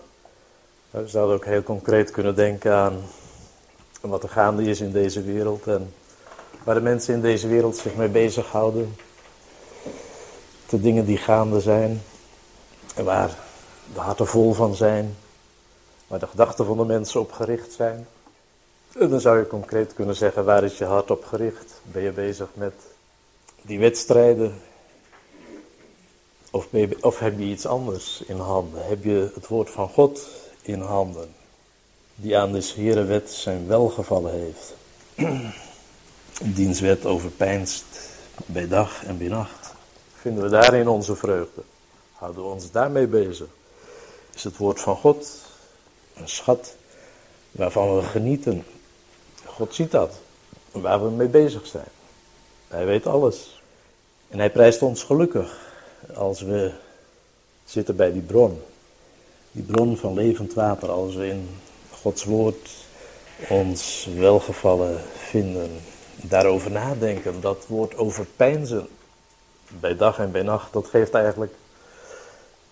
We 0.91 1.09
zouden 1.09 1.37
ook 1.37 1.45
heel 1.45 1.63
concreet 1.63 2.11
kunnen 2.11 2.35
denken 2.35 2.75
aan 2.75 3.03
wat 4.01 4.23
er 4.23 4.29
gaande 4.29 4.65
is 4.65 4.81
in 4.81 4.93
deze 4.93 5.23
wereld 5.23 5.67
en 5.67 5.95
waar 6.65 6.75
de 6.75 6.81
mensen 6.81 7.15
in 7.15 7.21
deze 7.21 7.49
wereld 7.49 7.77
zich 7.77 7.95
mee 7.95 8.09
bezighouden. 8.09 8.97
De 10.69 10.81
dingen 10.81 11.05
die 11.05 11.17
gaande 11.17 11.61
zijn 11.61 12.03
en 12.95 13.05
waar 13.05 13.39
de 13.95 14.01
harten 14.01 14.27
vol 14.27 14.53
van 14.53 14.75
zijn, 14.75 15.17
waar 16.07 16.19
de 16.19 16.27
gedachten 16.27 16.67
van 16.67 16.77
de 16.77 16.85
mensen 16.85 17.21
op 17.21 17.33
gericht 17.33 17.73
zijn. 17.73 18.07
En 18.99 19.09
dan 19.09 19.21
zou 19.21 19.39
je 19.39 19.47
concreet 19.47 19.95
kunnen 19.95 20.17
zeggen, 20.17 20.45
waar 20.45 20.65
is 20.65 20.79
je 20.79 20.85
hart 20.85 21.11
op 21.11 21.25
gericht? 21.25 21.81
Ben 21.83 22.03
je 22.03 22.11
bezig 22.11 22.49
met 22.55 22.73
die 23.63 23.79
wedstrijden? 23.79 24.61
Of, 26.51 26.69
of 27.01 27.19
heb 27.19 27.39
je 27.39 27.45
iets 27.45 27.67
anders 27.67 28.23
in 28.27 28.37
handen? 28.37 28.87
Heb 28.87 29.05
je 29.05 29.31
het 29.35 29.47
woord 29.47 29.71
van 29.71 29.89
God 29.89 30.29
in 30.63 30.81
handen? 30.81 31.35
Die 32.15 32.39
aan 32.39 32.53
de 32.53 32.73
Herenwet 32.75 33.31
zijn 33.31 33.67
welgevallen 33.67 34.33
heeft. 34.33 34.75
Dienstwet 36.57 37.07
overpeinst 37.07 37.85
bij 38.47 38.69
dag 38.69 39.05
en 39.05 39.19
bij 39.19 39.29
nacht. 39.29 39.73
Vinden 40.15 40.43
we 40.43 40.51
daarin 40.51 40.89
onze 40.89 41.17
vreugde? 41.17 41.63
Houden 42.13 42.43
we 42.43 42.49
ons 42.49 42.71
daarmee 42.71 43.07
bezig? 43.07 43.47
Is 44.35 44.45
het 44.45 44.57
woord 44.57 44.81
van 44.81 44.97
God 44.97 45.29
een 46.15 46.29
schat 46.29 46.75
waarvan 47.51 47.97
we 47.97 48.03
genieten? 48.03 48.65
God 49.55 49.75
ziet 49.75 49.91
dat, 49.91 50.13
waar 50.71 51.05
we 51.05 51.11
mee 51.11 51.29
bezig 51.29 51.67
zijn. 51.67 51.89
Hij 52.69 52.87
weet 52.87 53.07
alles. 53.07 53.63
En 54.29 54.39
hij 54.39 54.51
prijst 54.51 54.83
ons 54.83 55.03
gelukkig 55.03 55.73
als 56.15 56.41
we 56.41 56.73
zitten 57.65 57.97
bij 57.97 58.13
die 58.13 58.23
bron. 58.23 58.63
Die 59.53 59.63
bron 59.63 59.97
van 59.97 60.15
levend 60.15 60.55
water, 60.55 60.91
als 60.91 61.15
we 61.15 61.29
in 61.29 61.49
Gods 61.91 62.25
woord 62.25 62.71
ons 63.49 64.09
welgevallen 64.17 65.01
vinden. 65.17 65.71
Daarover 66.17 66.71
nadenken, 66.71 67.41
dat 67.41 67.67
woord 67.67 67.97
overpeinzen 67.97 68.89
bij 69.69 69.97
dag 69.97 70.19
en 70.19 70.31
bij 70.31 70.43
nacht, 70.43 70.73
dat 70.73 70.87
geeft 70.87 71.15
eigenlijk 71.15 71.53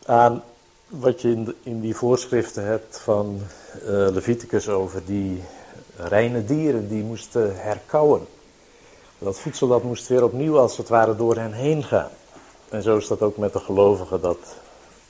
aan 0.07 0.43
wat 0.89 1.21
je 1.21 1.55
in, 1.62 1.81
die 1.81 1.97
voorschriften 1.97 2.65
hebt 2.65 2.99
van 2.99 3.41
uh, 3.83 3.89
Leviticus 3.89 4.69
over 4.69 5.05
die 5.05 5.43
reine 5.96 6.44
dieren 6.44 6.88
die 6.88 7.02
moesten 7.02 7.62
herkauwen. 7.62 8.26
Dat 9.18 9.38
voedsel 9.38 9.68
dat 9.68 9.82
moest 9.82 10.08
weer 10.08 10.25
opnieuw 10.25 10.58
als 10.58 10.76
het 10.76 10.88
ware 10.88 11.16
door 11.16 11.37
hen 11.37 11.52
heen 11.52 11.82
gaan. 11.84 12.11
En 12.68 12.82
zo 12.82 12.96
is 12.96 13.06
dat 13.06 13.22
ook 13.22 13.37
met 13.37 13.52
de 13.52 13.58
gelovigen, 13.58 14.20
dat 14.20 14.38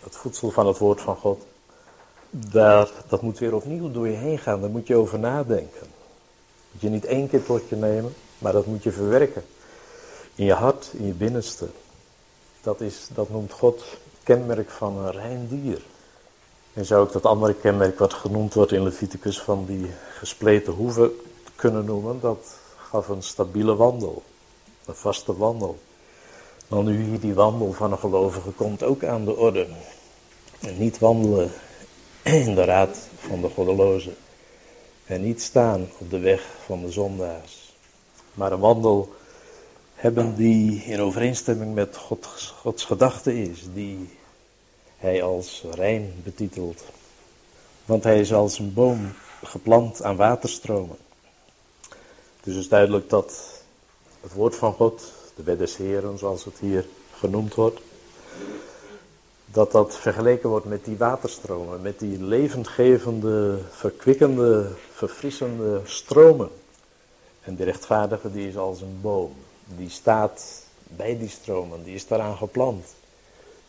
het 0.02 0.16
voedsel 0.16 0.50
van 0.50 0.66
het 0.66 0.78
woord 0.78 1.00
van 1.00 1.16
God, 1.16 1.44
daar, 2.30 2.90
dat 3.08 3.22
moet 3.22 3.38
weer 3.38 3.54
opnieuw 3.54 3.90
door 3.90 4.08
je 4.08 4.16
heen 4.16 4.38
gaan. 4.38 4.60
Daar 4.60 4.70
moet 4.70 4.86
je 4.86 4.96
over 4.96 5.18
nadenken. 5.18 5.86
Moet 6.72 6.80
je 6.80 6.88
niet 6.88 7.04
één 7.04 7.28
keer 7.28 7.44
tot 7.44 7.68
je 7.68 7.76
nemen, 7.76 8.14
maar 8.38 8.52
dat 8.52 8.66
moet 8.66 8.82
je 8.82 8.92
verwerken. 8.92 9.44
In 10.34 10.44
je 10.44 10.52
hart, 10.52 10.90
in 10.92 11.06
je 11.06 11.12
binnenste. 11.12 11.68
Dat, 12.62 12.80
is, 12.80 13.08
dat 13.14 13.30
noemt 13.30 13.52
God 13.52 13.84
kenmerk 14.22 14.70
van 14.70 14.98
een 14.98 15.10
rein 15.10 15.46
dier. 15.48 15.82
En 16.72 16.84
zou 16.84 17.02
ook 17.02 17.12
dat 17.12 17.26
andere 17.26 17.54
kenmerk 17.54 17.98
wat 17.98 18.14
genoemd 18.14 18.54
wordt 18.54 18.72
in 18.72 18.82
Leviticus 18.82 19.40
van 19.40 19.64
die 19.66 19.90
gespleten 20.18 20.72
hoeven 20.72 21.10
kunnen 21.56 21.84
noemen, 21.84 22.20
dat 22.20 22.58
gaf 22.76 23.08
een 23.08 23.22
stabiele 23.22 23.76
wandel, 23.76 24.22
een 24.86 24.94
vaste 24.94 25.36
wandel. 25.36 25.78
Maar 26.68 26.82
nu 26.82 27.02
hier 27.02 27.20
die 27.20 27.34
wandel 27.34 27.72
van 27.72 27.92
een 27.92 27.98
gelovige 27.98 28.50
komt 28.50 28.82
ook 28.82 29.04
aan 29.04 29.24
de 29.24 29.36
orde. 29.36 29.66
En 30.60 30.78
niet 30.78 30.98
wandelen 30.98 31.50
in 32.22 32.54
de 32.54 32.64
raad 32.64 32.98
van 33.18 33.40
de 33.40 33.48
goddelozen. 33.48 34.16
En 35.04 35.22
niet 35.22 35.42
staan 35.42 35.88
op 35.98 36.10
de 36.10 36.18
weg 36.18 36.46
van 36.64 36.80
de 36.80 36.90
zondaars. 36.90 37.74
Maar 38.34 38.52
een 38.52 38.58
wandel 38.58 39.14
hebben 39.94 40.34
die 40.34 40.84
in 40.84 41.00
overeenstemming 41.00 41.74
met 41.74 41.96
God, 41.96 42.26
Gods 42.60 42.84
gedachte 42.84 43.42
is. 43.42 43.64
Die 43.74 44.18
hij 45.02 45.22
als 45.22 45.64
rein 45.70 46.12
betitelt. 46.24 46.82
Want 47.84 48.04
hij 48.04 48.20
is 48.20 48.32
als 48.32 48.58
een 48.58 48.72
boom 48.72 49.12
geplant 49.42 50.02
aan 50.02 50.16
waterstromen. 50.16 50.96
Dus 52.42 52.54
het 52.54 52.62
is 52.62 52.68
duidelijk 52.68 53.08
dat 53.08 53.62
het 54.20 54.32
woord 54.32 54.56
van 54.56 54.72
God, 54.72 55.12
de 55.34 55.42
wet 55.42 55.58
des 55.58 55.78
zoals 56.16 56.44
het 56.44 56.58
hier 56.58 56.86
genoemd 57.14 57.54
wordt, 57.54 57.80
dat 59.44 59.72
dat 59.72 59.96
vergeleken 59.96 60.48
wordt 60.48 60.66
met 60.66 60.84
die 60.84 60.96
waterstromen, 60.96 61.82
met 61.82 61.98
die 61.98 62.22
levendgevende, 62.22 63.58
verkwikkende, 63.70 64.70
verfrissende 64.92 65.80
stromen. 65.84 66.50
En 67.40 67.56
de 67.56 67.64
rechtvaardige 67.64 68.32
die 68.32 68.48
is 68.48 68.56
als 68.56 68.80
een 68.80 68.98
boom, 69.00 69.34
die 69.76 69.90
staat 69.90 70.62
bij 70.82 71.18
die 71.18 71.28
stromen, 71.28 71.84
die 71.84 71.94
is 71.94 72.06
daaraan 72.06 72.36
geplant. 72.36 72.84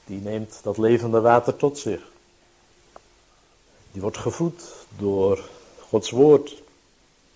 Die 0.06 0.22
neemt 0.22 0.60
dat 0.64 0.78
levende 0.78 1.22
water 1.22 1.56
tot 1.56 1.78
zich. 1.78 2.02
Die 3.92 4.02
wordt 4.02 4.18
gevoed 4.18 4.64
door 4.98 5.50
Gods 5.80 6.10
woord. 6.10 6.62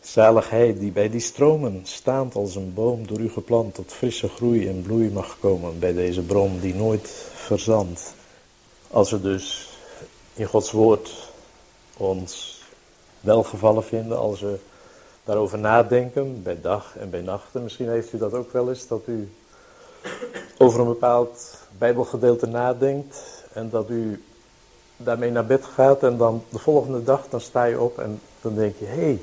Zalig 0.01 0.49
hij 0.49 0.77
die 0.77 0.91
bij 0.91 1.09
die 1.09 1.19
stromen, 1.19 1.81
staand 1.83 2.35
als 2.35 2.55
een 2.55 2.73
boom 2.73 3.07
door 3.07 3.19
u 3.19 3.29
geplant, 3.29 3.73
tot 3.75 3.93
frisse 3.93 4.29
groei 4.29 4.67
en 4.67 4.81
bloei 4.81 5.09
mag 5.09 5.37
komen 5.39 5.79
bij 5.79 5.93
deze 5.93 6.21
bron 6.21 6.59
die 6.59 6.75
nooit 6.75 7.09
verzandt. 7.33 8.13
Als 8.87 9.11
we 9.11 9.21
dus 9.21 9.69
in 10.33 10.45
Gods 10.45 10.71
woord 10.71 11.31
ons 11.97 12.61
welgevallen 13.19 13.83
vinden, 13.83 14.17
als 14.17 14.41
we 14.41 14.59
daarover 15.23 15.59
nadenken, 15.59 16.43
bij 16.43 16.61
dag 16.61 16.95
en 16.97 17.09
bij 17.09 17.21
nachten. 17.21 17.63
Misschien 17.63 17.89
heeft 17.89 18.13
u 18.13 18.17
dat 18.17 18.33
ook 18.33 18.51
wel 18.51 18.69
eens, 18.69 18.87
dat 18.87 19.01
u 19.05 19.29
over 20.57 20.79
een 20.79 20.87
bepaald 20.87 21.57
Bijbelgedeelte 21.77 22.45
nadenkt 22.45 23.17
en 23.53 23.69
dat 23.69 23.89
u 23.89 24.23
daarmee 24.97 25.31
naar 25.31 25.45
bed 25.45 25.65
gaat 25.65 26.03
en 26.03 26.17
dan 26.17 26.43
de 26.49 26.59
volgende 26.59 27.03
dag 27.03 27.25
dan 27.29 27.41
sta 27.41 27.63
je 27.63 27.79
op 27.79 27.99
en 27.99 28.21
dan 28.41 28.55
denk 28.55 28.75
je, 28.79 28.85
hé, 28.85 28.95
hey, 28.95 29.21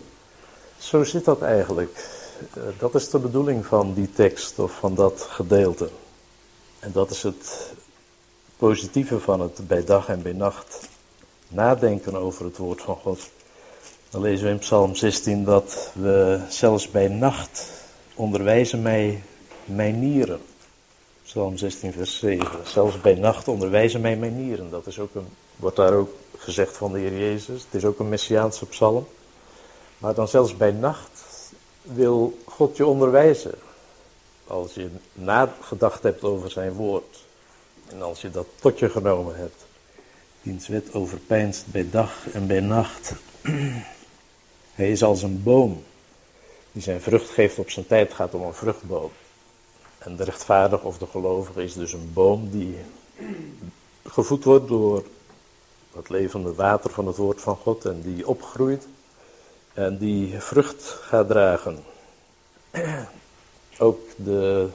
zo 0.79 1.05
zit 1.05 1.25
dat 1.25 1.43
eigenlijk. 1.43 2.09
Eh, 2.55 2.63
dat 2.79 2.95
is 2.95 3.11
de 3.11 3.19
bedoeling 3.19 3.67
van 3.67 3.95
die 3.95 4.13
tekst 4.13 4.59
of 4.59 4.73
van 4.73 4.95
dat 4.95 5.21
gedeelte. 5.21 5.89
En 6.79 6.93
dat 6.93 7.11
is 7.11 7.23
het 7.23 7.73
positieve 8.57 9.21
van 9.21 9.41
het 9.41 9.67
bij 9.67 9.85
dag 9.85 10.09
en 10.09 10.23
bij 10.23 10.33
nacht 10.33 10.89
nadenken 11.49 12.17
over 12.17 12.45
het 12.45 12.57
woord 12.57 12.83
van 12.83 12.97
God. 12.97 13.31
Dan 14.11 14.21
lezen 14.23 14.47
we 14.47 14.53
in 14.53 14.59
Psalm 14.59 14.95
16 14.95 15.45
dat 15.45 15.91
we 15.95 16.41
zelfs 16.49 16.91
bij 16.91 17.09
nacht 17.09 17.71
onderwijzen 18.15 18.83
mij 18.83 19.23
mijn 19.65 19.99
nieren. 19.99 20.41
Psalm 21.35 21.57
16 21.57 21.93
vers 21.93 22.19
7. 22.19 22.49
Zelfs 22.67 23.01
bij 23.01 23.15
nacht 23.15 23.49
onderwijzen 23.49 24.01
mij 24.01 24.17
mijn 24.17 24.45
nieren. 24.45 24.71
Dat 24.71 24.87
is 24.87 24.99
ook 24.99 25.15
een, 25.15 25.27
wordt 25.57 25.77
daar 25.77 25.93
ook 25.93 26.11
gezegd 26.39 26.77
van 26.77 26.93
de 26.93 26.99
Heer 26.99 27.19
Jezus. 27.19 27.63
Het 27.63 27.75
is 27.75 27.85
ook 27.85 27.99
een 27.99 28.09
Messiaanse 28.09 28.67
psalm. 28.67 29.07
Maar 29.99 30.15
dan 30.15 30.29
zelfs 30.29 30.57
bij 30.57 30.71
nacht 30.71 31.25
wil 31.83 32.39
God 32.45 32.77
je 32.77 32.87
onderwijzen. 32.87 33.55
Als 34.47 34.75
je 34.75 34.89
nagedacht 35.13 36.03
hebt 36.03 36.23
over 36.23 36.51
zijn 36.51 36.73
woord. 36.73 37.25
En 37.89 38.03
als 38.03 38.21
je 38.21 38.31
dat 38.31 38.47
tot 38.61 38.79
je 38.79 38.91
genomen 38.91 39.37
hebt. 39.37 39.67
Diens 40.43 40.69
wet 40.69 40.95
overpeinst 40.95 41.67
bij 41.67 41.91
dag 41.91 42.27
en 42.33 42.47
bij 42.47 42.61
nacht. 42.61 43.13
Hij 44.75 44.91
is 44.91 45.03
als 45.03 45.23
een 45.23 45.43
boom 45.43 45.83
die 46.73 46.83
zijn 46.83 47.01
vrucht 47.01 47.31
geeft 47.31 47.59
op 47.59 47.71
zijn 47.71 47.87
tijd, 47.87 48.13
gaat 48.15 48.35
om 48.35 48.43
een 48.43 48.55
vruchtboom. 48.55 49.11
En 50.05 50.17
de 50.17 50.25
rechtvaardige 50.25 50.87
of 50.87 50.99
de 50.99 51.07
gelovige 51.07 51.63
is 51.63 51.75
dus 51.75 51.93
een 51.93 52.11
boom 52.13 52.51
die 52.51 52.79
gevoed 54.03 54.45
wordt 54.45 54.69
door 54.69 55.05
het 55.95 56.09
levende 56.09 56.55
water 56.55 56.91
van 56.91 57.07
het 57.07 57.17
woord 57.17 57.41
van 57.41 57.57
God 57.57 57.85
en 57.85 58.01
die 58.01 58.29
opgroeit 58.29 58.89
en 59.73 59.99
die 59.99 60.41
vrucht 60.41 60.85
gaat 60.85 61.29
dragen. 61.29 61.85
Ook 63.79 64.01
de, 64.17 64.69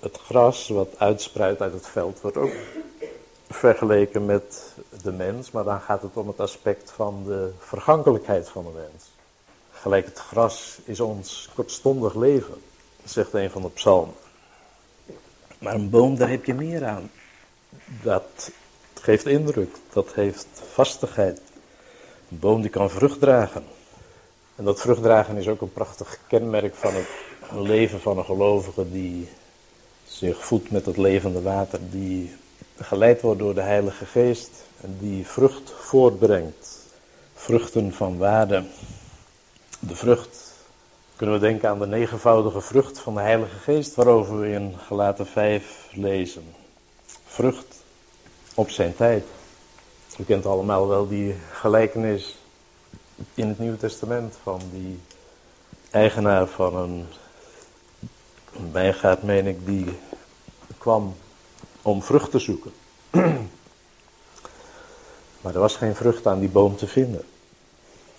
het 0.00 0.18
gras 0.18 0.68
wat 0.68 0.98
uitspruit 0.98 1.60
uit 1.60 1.72
het 1.72 1.86
veld 1.86 2.20
wordt 2.20 2.36
ook 2.36 2.52
vergeleken 3.48 4.24
met 4.24 4.74
de 5.02 5.12
mens, 5.12 5.50
maar 5.50 5.64
dan 5.64 5.80
gaat 5.80 6.02
het 6.02 6.16
om 6.16 6.28
het 6.28 6.40
aspect 6.40 6.90
van 6.90 7.22
de 7.26 7.50
vergankelijkheid 7.58 8.48
van 8.48 8.64
de 8.64 8.70
mens. 8.70 9.10
Gelijk 9.70 10.06
het 10.06 10.18
gras 10.18 10.78
is 10.84 11.00
ons 11.00 11.48
kortstondig 11.54 12.14
leven, 12.14 12.62
zegt 13.04 13.32
een 13.32 13.50
van 13.50 13.62
de 13.62 13.70
psalmen. 13.70 14.14
Maar 15.58 15.74
een 15.74 15.90
boom, 15.90 16.16
daar 16.16 16.30
heb 16.30 16.44
je 16.44 16.54
meer 16.54 16.84
aan. 16.84 17.10
Dat 18.02 18.50
geeft 18.94 19.26
indruk, 19.26 19.76
dat 19.92 20.14
heeft 20.14 20.46
vastigheid. 20.72 21.40
Een 22.30 22.38
boom 22.38 22.60
die 22.60 22.70
kan 22.70 22.90
vrucht 22.90 23.20
dragen. 23.20 23.64
En 24.58 24.64
dat 24.64 24.80
vruchtdragen 24.80 25.36
is 25.36 25.48
ook 25.48 25.60
een 25.60 25.72
prachtig 25.72 26.18
kenmerk 26.26 26.74
van 26.74 26.94
het 26.94 27.06
leven 27.52 28.00
van 28.00 28.18
een 28.18 28.24
gelovige 28.24 28.90
die 28.90 29.28
zich 30.06 30.44
voedt 30.44 30.70
met 30.70 30.86
het 30.86 30.96
levende 30.96 31.42
water, 31.42 31.78
die 31.90 32.36
geleid 32.76 33.20
wordt 33.20 33.38
door 33.38 33.54
de 33.54 33.60
Heilige 33.60 34.06
Geest 34.06 34.50
en 34.80 34.96
die 35.00 35.26
vrucht 35.26 35.72
voortbrengt. 35.78 36.78
Vruchten 37.34 37.92
van 37.92 38.18
waarde. 38.18 38.64
De 39.78 39.96
vrucht, 39.96 40.47
kunnen 41.18 41.40
we 41.40 41.46
denken 41.46 41.68
aan 41.68 41.78
de 41.78 41.86
negenvoudige 41.86 42.60
vrucht 42.60 42.98
van 42.98 43.14
de 43.14 43.20
Heilige 43.20 43.58
Geest, 43.58 43.94
waarover 43.94 44.40
we 44.40 44.50
in 44.50 44.74
Galaten 44.86 45.26
5 45.26 45.88
lezen. 45.92 46.54
Vrucht 47.26 47.82
op 48.54 48.70
zijn 48.70 48.96
tijd. 48.96 49.24
U 50.18 50.24
kent 50.24 50.46
allemaal 50.46 50.88
wel 50.88 51.08
die 51.08 51.34
gelijkenis 51.52 52.36
in 53.34 53.48
het 53.48 53.58
Nieuwe 53.58 53.76
Testament 53.76 54.34
van 54.42 54.60
die 54.72 55.00
eigenaar 55.90 56.46
van 56.46 56.76
een, 56.76 57.06
wijngaard, 58.72 59.22
meen 59.22 59.46
ik, 59.46 59.66
die 59.66 59.98
kwam 60.78 61.16
om 61.82 62.02
vrucht 62.02 62.30
te 62.30 62.38
zoeken. 62.38 62.72
maar 65.40 65.54
er 65.54 65.60
was 65.60 65.76
geen 65.76 65.94
vrucht 65.94 66.26
aan 66.26 66.40
die 66.40 66.48
boom 66.48 66.76
te 66.76 66.86
vinden. 66.86 67.24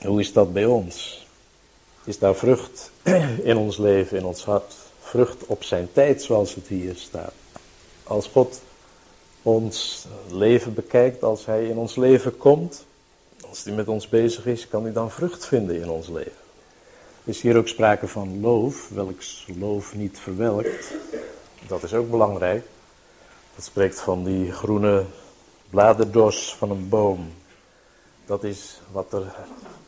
Hoe 0.01 0.19
is 0.19 0.33
dat 0.33 0.53
bij 0.53 0.65
ons? 0.65 1.27
Is 2.03 2.19
daar 2.19 2.35
vrucht 2.35 2.91
in 3.43 3.57
ons 3.57 3.77
leven, 3.77 4.17
in 4.17 4.25
ons 4.25 4.45
hart? 4.45 4.73
Vrucht 4.99 5.45
op 5.45 5.63
zijn 5.63 5.89
tijd, 5.93 6.23
zoals 6.23 6.55
het 6.55 6.67
hier 6.67 6.95
staat. 6.95 7.33
Als 8.03 8.27
God 8.27 8.61
ons 9.41 10.05
leven 10.29 10.73
bekijkt, 10.73 11.23
als 11.23 11.45
Hij 11.45 11.65
in 11.65 11.77
ons 11.77 11.95
leven 11.95 12.37
komt, 12.37 12.85
als 13.49 13.63
hij 13.63 13.73
met 13.73 13.87
ons 13.87 14.07
bezig 14.09 14.45
is, 14.45 14.67
kan 14.67 14.83
hij 14.83 14.91
dan 14.91 15.11
vrucht 15.11 15.45
vinden 15.45 15.81
in 15.81 15.89
ons 15.89 16.07
leven. 16.07 16.31
Is 17.23 17.41
hier 17.41 17.57
ook 17.57 17.67
sprake 17.67 18.07
van 18.07 18.39
loof, 18.41 18.89
welks 18.89 19.47
loof 19.59 19.95
niet 19.95 20.19
verwelkt. 20.19 20.93
Dat 21.67 21.83
is 21.83 21.93
ook 21.93 22.09
belangrijk. 22.09 22.65
Dat 23.55 23.65
spreekt 23.65 23.99
van 23.99 24.23
die 24.23 24.51
groene 24.51 25.05
bladerdos 25.69 26.55
van 26.55 26.71
een 26.71 26.89
boom. 26.89 27.33
Dat 28.29 28.43
is 28.43 28.79
wat 28.91 29.13
er 29.13 29.35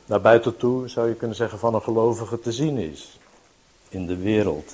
naar 0.06 0.22
buiten 0.22 0.58
toe, 0.58 0.88
zou 0.88 1.08
je 1.08 1.16
kunnen 1.16 1.36
zeggen, 1.36 1.60
van 1.60 1.74
een 1.74 1.82
gelovige 1.82 2.40
te 2.40 2.52
zien 2.52 2.78
is. 2.78 3.20
In 3.90 4.06
de 4.06 4.18
wereld. 4.18 4.74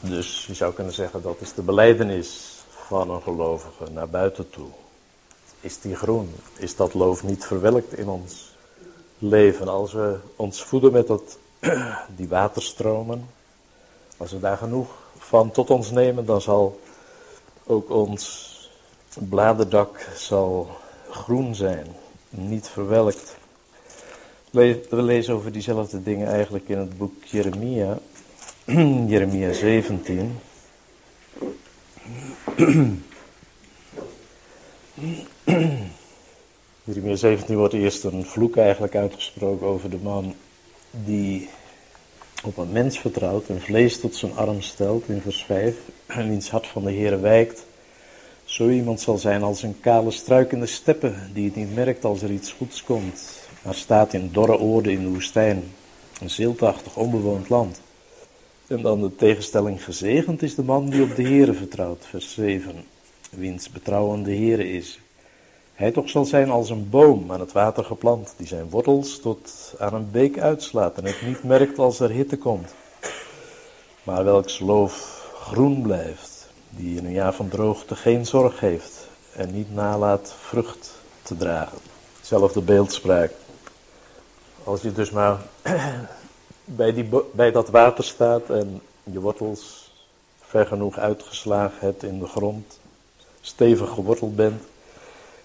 Dus 0.00 0.46
je 0.46 0.54
zou 0.54 0.74
kunnen 0.74 0.94
zeggen 0.94 1.22
dat 1.22 1.36
is 1.40 1.54
de 1.54 1.62
beleidenis 1.62 2.58
van 2.70 3.10
een 3.10 3.22
gelovige 3.22 3.90
naar 3.90 4.08
buiten 4.08 4.50
toe 4.50 4.70
is 5.60 5.80
die 5.80 5.96
groen? 5.96 6.34
Is 6.56 6.76
dat 6.76 6.94
loof 6.94 7.22
niet 7.22 7.44
verwelkt 7.44 7.92
in 7.92 8.08
ons 8.08 8.54
leven? 9.18 9.68
Als 9.68 9.92
we 9.92 10.18
ons 10.36 10.62
voeden 10.62 10.92
met 10.92 11.06
dat, 11.06 11.38
die 12.16 12.28
waterstromen, 12.28 13.28
als 14.16 14.32
we 14.32 14.40
daar 14.40 14.56
genoeg 14.56 14.88
van 15.18 15.50
tot 15.50 15.70
ons 15.70 15.90
nemen, 15.90 16.26
dan 16.26 16.40
zal 16.40 16.80
ook 17.66 17.90
ons 17.90 18.48
bladerdak 19.28 20.08
zal 20.16 20.68
groen 21.10 21.54
zijn, 21.54 21.86
niet 22.30 22.68
verwelkt. 22.68 23.36
We 24.50 24.80
lezen 24.90 25.34
over 25.34 25.52
diezelfde 25.52 26.02
dingen 26.02 26.28
eigenlijk 26.28 26.68
in 26.68 26.78
het 26.78 26.98
boek 26.98 27.24
Jeremia, 27.24 27.98
Jeremia 29.12 29.52
17. 29.52 30.38
Jeremia 36.84 37.16
17 37.16 37.56
wordt 37.56 37.74
eerst 37.74 38.04
een 38.04 38.24
vloek 38.24 38.56
eigenlijk 38.56 38.94
uitgesproken 38.94 39.66
over 39.66 39.90
de 39.90 39.98
man 40.02 40.34
die 40.90 41.48
op 42.44 42.56
een 42.56 42.72
mens 42.72 42.98
vertrouwt 42.98 43.48
en 43.48 43.60
vlees 43.60 44.00
tot 44.00 44.14
zijn 44.14 44.36
arm 44.36 44.62
stelt 44.62 45.08
in 45.08 45.20
vers 45.20 45.44
5 45.44 45.76
en 46.06 46.28
wiens 46.28 46.50
hart 46.50 46.66
van 46.66 46.84
de 46.84 46.90
Heer 46.90 47.20
wijkt. 47.20 47.64
Zo 48.50 48.68
iemand 48.68 49.00
zal 49.00 49.18
zijn 49.18 49.42
als 49.42 49.62
een 49.62 49.80
kale 49.80 50.10
struik 50.10 50.52
in 50.52 50.60
de 50.60 50.66
steppen 50.66 51.30
die 51.32 51.44
het 51.44 51.56
niet 51.56 51.74
merkt 51.74 52.04
als 52.04 52.22
er 52.22 52.30
iets 52.30 52.52
goeds 52.52 52.84
komt, 52.84 53.40
maar 53.62 53.74
staat 53.74 54.12
in 54.12 54.28
dorre 54.32 54.58
oorden 54.58 54.92
in 54.92 55.02
de 55.02 55.08
woestijn, 55.08 55.62
een 56.20 56.30
zeeltachtig 56.30 56.96
onbewoond 56.96 57.48
land. 57.48 57.80
En 58.66 58.82
dan 58.82 59.00
de 59.00 59.16
tegenstelling 59.16 59.84
gezegend 59.84 60.42
is 60.42 60.54
de 60.54 60.62
man 60.62 60.88
die 60.88 61.02
op 61.02 61.16
de 61.16 61.22
Heere 61.22 61.52
vertrouwt, 61.54 62.06
vers 62.06 62.34
7 62.34 62.84
wiens 63.30 63.70
betrouwende 63.70 64.34
Heere 64.34 64.72
is. 64.72 65.00
Hij 65.74 65.90
toch 65.90 66.08
zal 66.08 66.24
zijn 66.24 66.50
als 66.50 66.70
een 66.70 66.90
boom 66.90 67.32
aan 67.32 67.40
het 67.40 67.52
water 67.52 67.84
geplant, 67.84 68.34
die 68.36 68.46
zijn 68.46 68.70
wortels 68.70 69.20
tot 69.20 69.74
aan 69.78 69.94
een 69.94 70.10
beek 70.10 70.38
uitslaat 70.38 70.98
en 70.98 71.04
het 71.04 71.22
niet 71.26 71.44
merkt 71.44 71.78
als 71.78 72.00
er 72.00 72.10
hitte 72.10 72.36
komt. 72.36 72.74
Maar 74.02 74.24
welks 74.24 74.58
loof 74.58 75.24
groen 75.40 75.82
blijft, 75.82 76.29
die 76.70 76.98
in 76.98 77.04
een 77.04 77.12
jaar 77.12 77.34
van 77.34 77.48
droogte 77.48 77.96
geen 77.96 78.26
zorg 78.26 78.60
heeft 78.60 79.08
en 79.32 79.52
niet 79.54 79.74
nalaat 79.74 80.34
vrucht 80.38 80.94
te 81.22 81.36
dragen. 81.36 81.78
Zelfde 82.20 82.60
beeldspraak. 82.60 83.32
Als 84.64 84.82
je 84.82 84.92
dus 84.92 85.10
maar 85.10 85.38
bij, 86.64 86.92
die, 86.92 87.08
bij 87.32 87.50
dat 87.50 87.68
water 87.68 88.04
staat 88.04 88.50
en 88.50 88.80
je 89.02 89.20
wortels 89.20 89.92
ver 90.40 90.66
genoeg 90.66 90.98
uitgeslagen 90.98 91.78
hebt 91.80 92.02
in 92.02 92.18
de 92.18 92.26
grond, 92.26 92.80
stevig 93.40 93.90
geworteld 93.90 94.36
bent. 94.36 94.62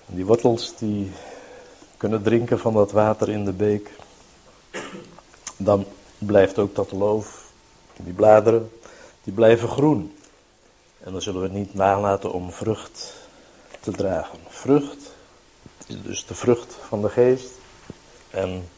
En 0.08 0.16
die 0.16 0.26
wortels 0.26 0.74
die 0.78 1.12
kunnen 1.98 2.24
drinken 2.24 2.60
van 2.60 2.74
dat 2.74 2.92
water 2.92 3.30
in 3.30 3.46
de 3.46 3.54
beek. 3.54 3.92
dan 5.58 5.86
blijft 6.18 6.60
ook 6.60 6.76
dat 6.76 6.92
loof, 6.92 7.52
die 7.96 8.14
bladeren, 8.14 8.72
die 9.24 9.34
blijven 9.34 9.70
groen. 9.70 10.14
En 11.06 11.12
dan 11.12 11.22
zullen 11.22 11.41
we 11.41 11.48
niet 11.48 11.74
nalaten 11.74 12.32
om 12.32 12.52
vrucht 12.52 13.13
te 13.80 13.91
dragen. 13.91 14.39
Vrucht 14.48 15.13
is 15.88 16.02
dus 16.04 16.26
de 16.26 16.36
vrucht 16.36 16.78
van 16.88 17.02
de 17.02 17.10
geest. 17.10 17.50
En 18.30 18.70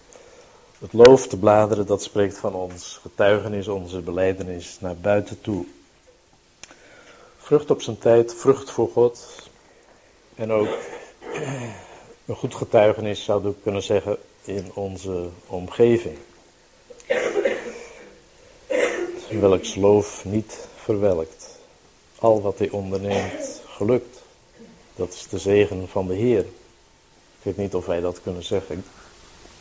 het 0.80 0.94
loof, 0.94 1.28
de 1.28 1.38
bladeren, 1.38 1.86
dat 1.86 2.04
spreekt 2.04 2.38
van 2.38 2.54
ons 2.54 3.00
getuigenis, 3.02 3.68
onze 3.68 4.00
beleidenis 4.00 4.78
naar 4.80 4.96
buiten 4.96 5.42
toe. 5.42 5.66
Vrucht 7.38 7.72
op 7.72 7.82
zijn 7.82 7.98
tijd, 7.98 8.34
vrucht 8.34 8.72
voor 8.72 8.90
God. 8.90 9.50
En 10.36 10.52
ook 10.52 10.78
een 12.26 12.36
goed 12.36 12.56
getuigenis, 12.56 13.24
zouden 13.24 13.52
we 13.52 13.58
kunnen 13.64 13.84
zeggen, 13.84 14.18
in 14.44 14.72
onze 14.74 15.30
omgeving. 15.46 16.18
Welks 19.30 19.76
loof 19.76 20.26
niet 20.26 20.68
verwelkt. 20.76 21.47
Al 22.20 22.42
wat 22.42 22.58
hij 22.60 22.70
onderneemt, 22.70 23.62
gelukt. 23.66 24.22
Dat 24.96 25.14
is 25.14 25.28
de 25.30 25.38
zegen 25.38 25.88
van 25.88 26.08
de 26.08 26.14
Heer. 26.14 26.40
Ik 26.40 27.44
weet 27.44 27.58
niet 27.58 27.76
of 27.76 27.86
wij 27.86 28.00
dat 28.00 28.22
kunnen 28.22 28.44
zeggen. 28.44 28.84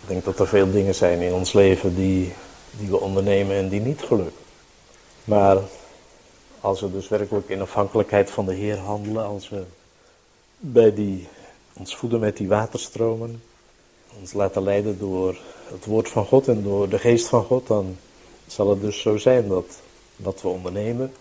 Ik 0.03 0.09
denk 0.09 0.25
dat 0.25 0.39
er 0.39 0.49
veel 0.49 0.71
dingen 0.71 0.95
zijn 0.95 1.21
in 1.21 1.33
ons 1.33 1.53
leven 1.53 1.95
die, 1.95 2.33
die 2.71 2.89
we 2.89 3.01
ondernemen 3.01 3.57
en 3.57 3.69
die 3.69 3.81
niet 3.81 4.03
gelukken. 4.03 4.45
Maar 5.25 5.59
als 6.61 6.81
we 6.81 6.93
dus 6.93 7.09
werkelijk 7.09 7.49
in 7.49 7.61
afhankelijkheid 7.61 8.31
van 8.31 8.47
de 8.47 8.55
Heer 8.55 8.79
handelen, 8.79 9.25
als 9.25 9.49
we 9.49 9.65
bij 10.59 10.95
die, 10.95 11.29
ons 11.73 11.97
voeden 11.97 12.21
met 12.21 12.37
die 12.37 12.49
waterstromen, 12.49 13.43
ons 14.21 14.33
laten 14.33 14.63
leiden 14.63 14.99
door 14.99 15.37
het 15.69 15.85
woord 15.85 16.09
van 16.09 16.27
God 16.27 16.49
en 16.49 16.63
door 16.63 16.89
de 16.89 16.99
geest 16.99 17.27
van 17.27 17.45
God, 17.45 17.67
dan 17.67 17.97
zal 18.47 18.71
het 18.71 18.81
dus 18.81 19.01
zo 19.01 19.17
zijn 19.17 19.49
dat 19.49 19.67
wat 20.17 20.43
we 20.43 20.49
ondernemen, 20.49 21.13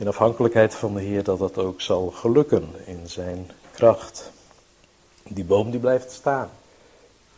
in 0.00 0.08
afhankelijkheid 0.08 0.74
van 0.74 0.94
de 0.94 1.00
Heer, 1.00 1.24
dat 1.24 1.38
dat 1.38 1.58
ook 1.58 1.80
zal 1.80 2.10
gelukken 2.10 2.68
in 2.84 3.00
zijn 3.04 3.50
kracht. 3.72 4.30
Die 5.28 5.44
boom 5.44 5.70
die 5.70 5.80
blijft 5.80 6.12
staan. 6.12 6.50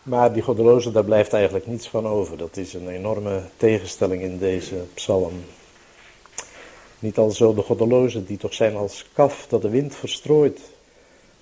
Maar 0.03 0.33
die 0.33 0.43
goddeloze, 0.43 0.93
daar 0.93 1.05
blijft 1.05 1.33
eigenlijk 1.33 1.67
niets 1.67 1.89
van 1.89 2.07
over. 2.07 2.37
Dat 2.37 2.57
is 2.57 2.75
een 2.75 2.89
enorme 2.89 3.43
tegenstelling 3.57 4.23
in 4.23 4.39
deze 4.39 4.85
psalm. 4.95 5.45
Niet 6.99 7.19
al 7.19 7.31
zo 7.31 7.55
de 7.55 7.63
goddelozen, 7.63 8.27
die 8.27 8.37
toch 8.37 8.55
zijn 8.55 8.77
als 8.77 9.07
kaf 9.13 9.47
dat 9.49 9.63
de 9.63 9.71
wind 9.71 9.95
verstrooit. 9.95 10.61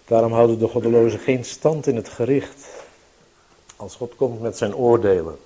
Daarom 0.04 0.32
houden 0.32 0.58
de 0.58 0.68
goddelozen 0.68 1.18
geen 1.18 1.44
stand 1.44 1.86
in 1.86 1.96
het 1.96 2.08
gericht. 2.08 2.66
Als 3.76 3.94
God 3.94 4.16
komt 4.16 4.40
met 4.40 4.56
zijn 4.56 4.74
oordelen. 4.74 5.38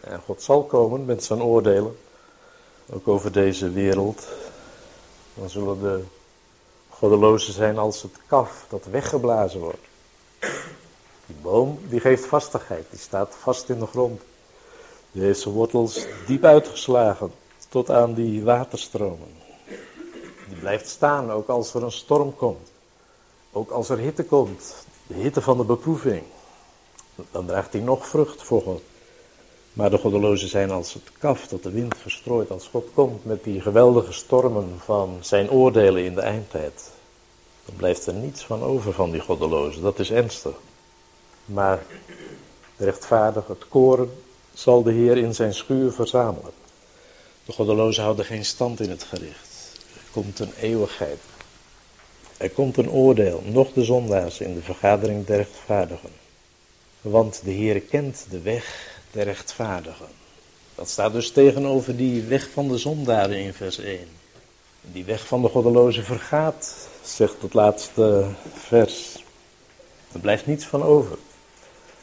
En 0.00 0.20
God 0.20 0.42
zal 0.42 0.62
komen 0.62 1.04
met 1.04 1.24
zijn 1.24 1.42
oordelen. 1.42 1.96
Ook 2.92 3.08
over 3.08 3.32
deze 3.32 3.70
wereld. 3.70 4.26
Dan 5.34 5.50
zullen 5.50 5.80
de 5.80 6.02
goddelozen 6.88 7.52
zijn 7.52 7.78
als 7.78 8.02
het 8.02 8.18
kaf 8.26 8.66
dat 8.68 8.84
weggeblazen 8.84 9.60
wordt. 9.60 9.86
Die 11.26 11.36
boom 11.42 11.78
die 11.88 12.00
geeft 12.00 12.26
vastigheid, 12.26 12.86
die 12.90 12.98
staat 12.98 13.34
vast 13.40 13.68
in 13.68 13.78
de 13.78 13.86
grond. 13.86 14.22
Die 15.12 15.22
heeft 15.22 15.40
zijn 15.40 15.54
wortels 15.54 16.06
diep 16.26 16.44
uitgeslagen 16.44 17.32
tot 17.68 17.90
aan 17.90 18.14
die 18.14 18.44
waterstromen. 18.44 19.28
Die 20.48 20.58
blijft 20.60 20.88
staan 20.88 21.30
ook 21.30 21.48
als 21.48 21.74
er 21.74 21.82
een 21.82 21.92
storm 21.92 22.36
komt. 22.36 22.70
Ook 23.52 23.70
als 23.70 23.88
er 23.88 23.98
hitte 23.98 24.24
komt, 24.24 24.74
de 25.06 25.14
hitte 25.14 25.40
van 25.40 25.56
de 25.56 25.64
beproeving. 25.64 26.22
Dan 27.30 27.46
draagt 27.46 27.72
hij 27.72 27.82
nog 27.82 28.06
vrucht 28.06 28.42
voor 28.42 28.62
God. 28.62 28.82
Maar 29.74 29.90
de 29.90 29.98
goddelozen 29.98 30.48
zijn 30.48 30.70
als 30.70 30.92
het 30.92 31.10
kaf 31.18 31.46
dat 31.48 31.62
de 31.62 31.70
wind 31.70 31.96
verstrooit 31.96 32.50
als 32.50 32.68
God 32.68 32.88
komt 32.94 33.24
met 33.24 33.44
die 33.44 33.60
geweldige 33.60 34.12
stormen 34.12 34.80
van 34.84 35.18
zijn 35.20 35.50
oordelen 35.50 36.04
in 36.04 36.14
de 36.14 36.20
eindtijd. 36.20 36.90
Dan 37.64 37.76
blijft 37.76 38.06
er 38.06 38.14
niets 38.14 38.44
van 38.44 38.62
over 38.62 38.92
van 38.92 39.10
die 39.10 39.20
goddelozen. 39.20 39.82
Dat 39.82 39.98
is 39.98 40.10
ernstig. 40.10 40.54
Maar 41.44 41.82
de 42.76 42.84
rechtvaardige, 42.84 43.52
het 43.52 43.68
koren, 43.68 44.10
zal 44.52 44.82
de 44.82 44.92
Heer 44.92 45.16
in 45.16 45.34
zijn 45.34 45.54
schuur 45.54 45.92
verzamelen. 45.92 46.52
De 47.44 47.52
goddelozen 47.52 48.02
houden 48.02 48.24
geen 48.24 48.44
stand 48.44 48.80
in 48.80 48.90
het 48.90 49.02
gericht. 49.02 49.72
Er 49.94 50.10
komt 50.12 50.38
een 50.38 50.52
eeuwigheid. 50.60 51.20
Er 52.36 52.50
komt 52.50 52.76
een 52.76 52.90
oordeel, 52.90 53.42
nog 53.44 53.72
de 53.72 53.84
zondaars 53.84 54.40
in 54.40 54.54
de 54.54 54.62
vergadering 54.62 55.26
der 55.26 55.36
rechtvaardigen. 55.36 56.10
Want 57.00 57.40
de 57.44 57.50
Heer 57.50 57.80
kent 57.80 58.26
de 58.30 58.40
weg 58.40 58.93
der 59.14 59.24
rechtvaardigen. 59.24 60.06
Dat 60.74 60.88
staat 60.88 61.12
dus 61.12 61.30
tegenover 61.30 61.96
die 61.96 62.22
weg 62.22 62.48
van 62.50 62.68
de 62.68 62.78
zondaren 62.78 63.38
in 63.38 63.52
vers 63.52 63.78
1. 63.78 63.98
Die 64.80 65.04
weg 65.04 65.26
van 65.26 65.42
de 65.42 65.48
goddelozen 65.48 66.04
vergaat, 66.04 66.88
zegt 67.02 67.42
het 67.42 67.54
laatste 67.54 68.26
vers. 68.52 69.24
Er 70.12 70.20
blijft 70.20 70.46
niets 70.46 70.64
van 70.64 70.82
over. 70.82 71.18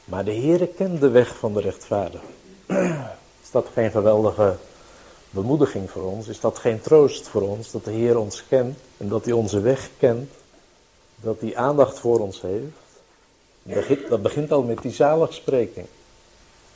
Maar 0.05 0.25
de 0.25 0.33
Heere 0.33 0.67
kent 0.67 0.99
de 0.99 1.09
weg 1.09 1.35
van 1.37 1.53
de 1.53 1.61
rechtvaardigen. 1.61 2.27
Is 3.43 3.51
dat 3.51 3.67
geen 3.73 3.91
geweldige 3.91 4.55
bemoediging 5.29 5.91
voor 5.91 6.03
ons? 6.03 6.27
Is 6.27 6.39
dat 6.39 6.57
geen 6.57 6.81
troost 6.81 7.27
voor 7.27 7.41
ons 7.41 7.71
dat 7.71 7.85
de 7.85 7.91
Heer 7.91 8.17
ons 8.17 8.43
kent 8.47 8.77
en 8.97 9.07
dat 9.07 9.25
hij 9.25 9.33
onze 9.33 9.59
weg 9.59 9.89
kent? 9.97 10.31
Dat 11.15 11.39
hij 11.39 11.55
aandacht 11.55 11.99
voor 11.99 12.19
ons 12.19 12.41
heeft? 12.41 14.09
Dat 14.09 14.21
begint 14.21 14.51
al 14.51 14.63
met 14.63 14.81
die 14.81 14.91
zaligspreking. 14.91 15.87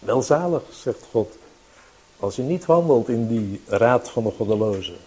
Welzalig, 0.05 0.61
zegt 0.71 1.03
God, 1.11 1.37
als 2.19 2.35
je 2.35 2.41
niet 2.41 2.65
wandelt 2.65 3.09
in 3.09 3.27
die 3.27 3.61
raad 3.67 4.09
van 4.09 4.23
de 4.23 4.31
goddelozen. 4.31 4.97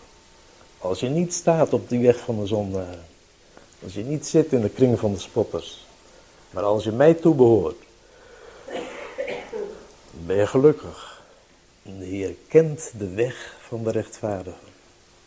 Als 0.78 1.00
je 1.00 1.08
niet 1.08 1.34
staat 1.34 1.72
op 1.72 1.88
die 1.88 2.02
weg 2.02 2.18
van 2.18 2.40
de 2.40 2.46
zondaar. 2.46 2.98
Als 3.84 3.94
je 3.94 4.04
niet 4.04 4.26
zit 4.26 4.52
in 4.52 4.60
de 4.60 4.68
kring 4.68 4.98
van 4.98 5.12
de 5.12 5.18
spotters. 5.18 5.86
Maar 6.50 6.62
als 6.62 6.84
je 6.84 6.92
mij 6.92 7.14
toebehoort 7.14 7.76
ben 10.26 10.36
je 10.36 10.46
gelukkig. 10.46 11.22
De 11.82 12.04
Heer 12.04 12.34
kent 12.48 12.92
de 12.98 13.08
weg 13.08 13.56
van 13.60 13.84
de 13.84 13.90
rechtvaardigen. 13.90 14.68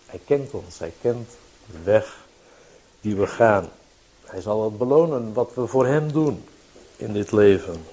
Hij 0.06 0.20
kent 0.26 0.52
ons, 0.52 0.80
hij 0.80 0.94
kent 1.02 1.30
de 1.72 1.84
weg 1.84 2.26
die 3.02 3.16
we 3.16 3.28
gaan. 3.28 3.70
Hij 4.24 4.42
zal 4.42 4.64
het 4.64 4.78
belonen 4.78 5.34
wat 5.34 5.52
we 5.56 5.68
voor 5.68 5.86
hem 5.86 6.12
doen 6.12 6.44
in 6.96 7.14
dit 7.14 7.32
leven. 7.32 7.84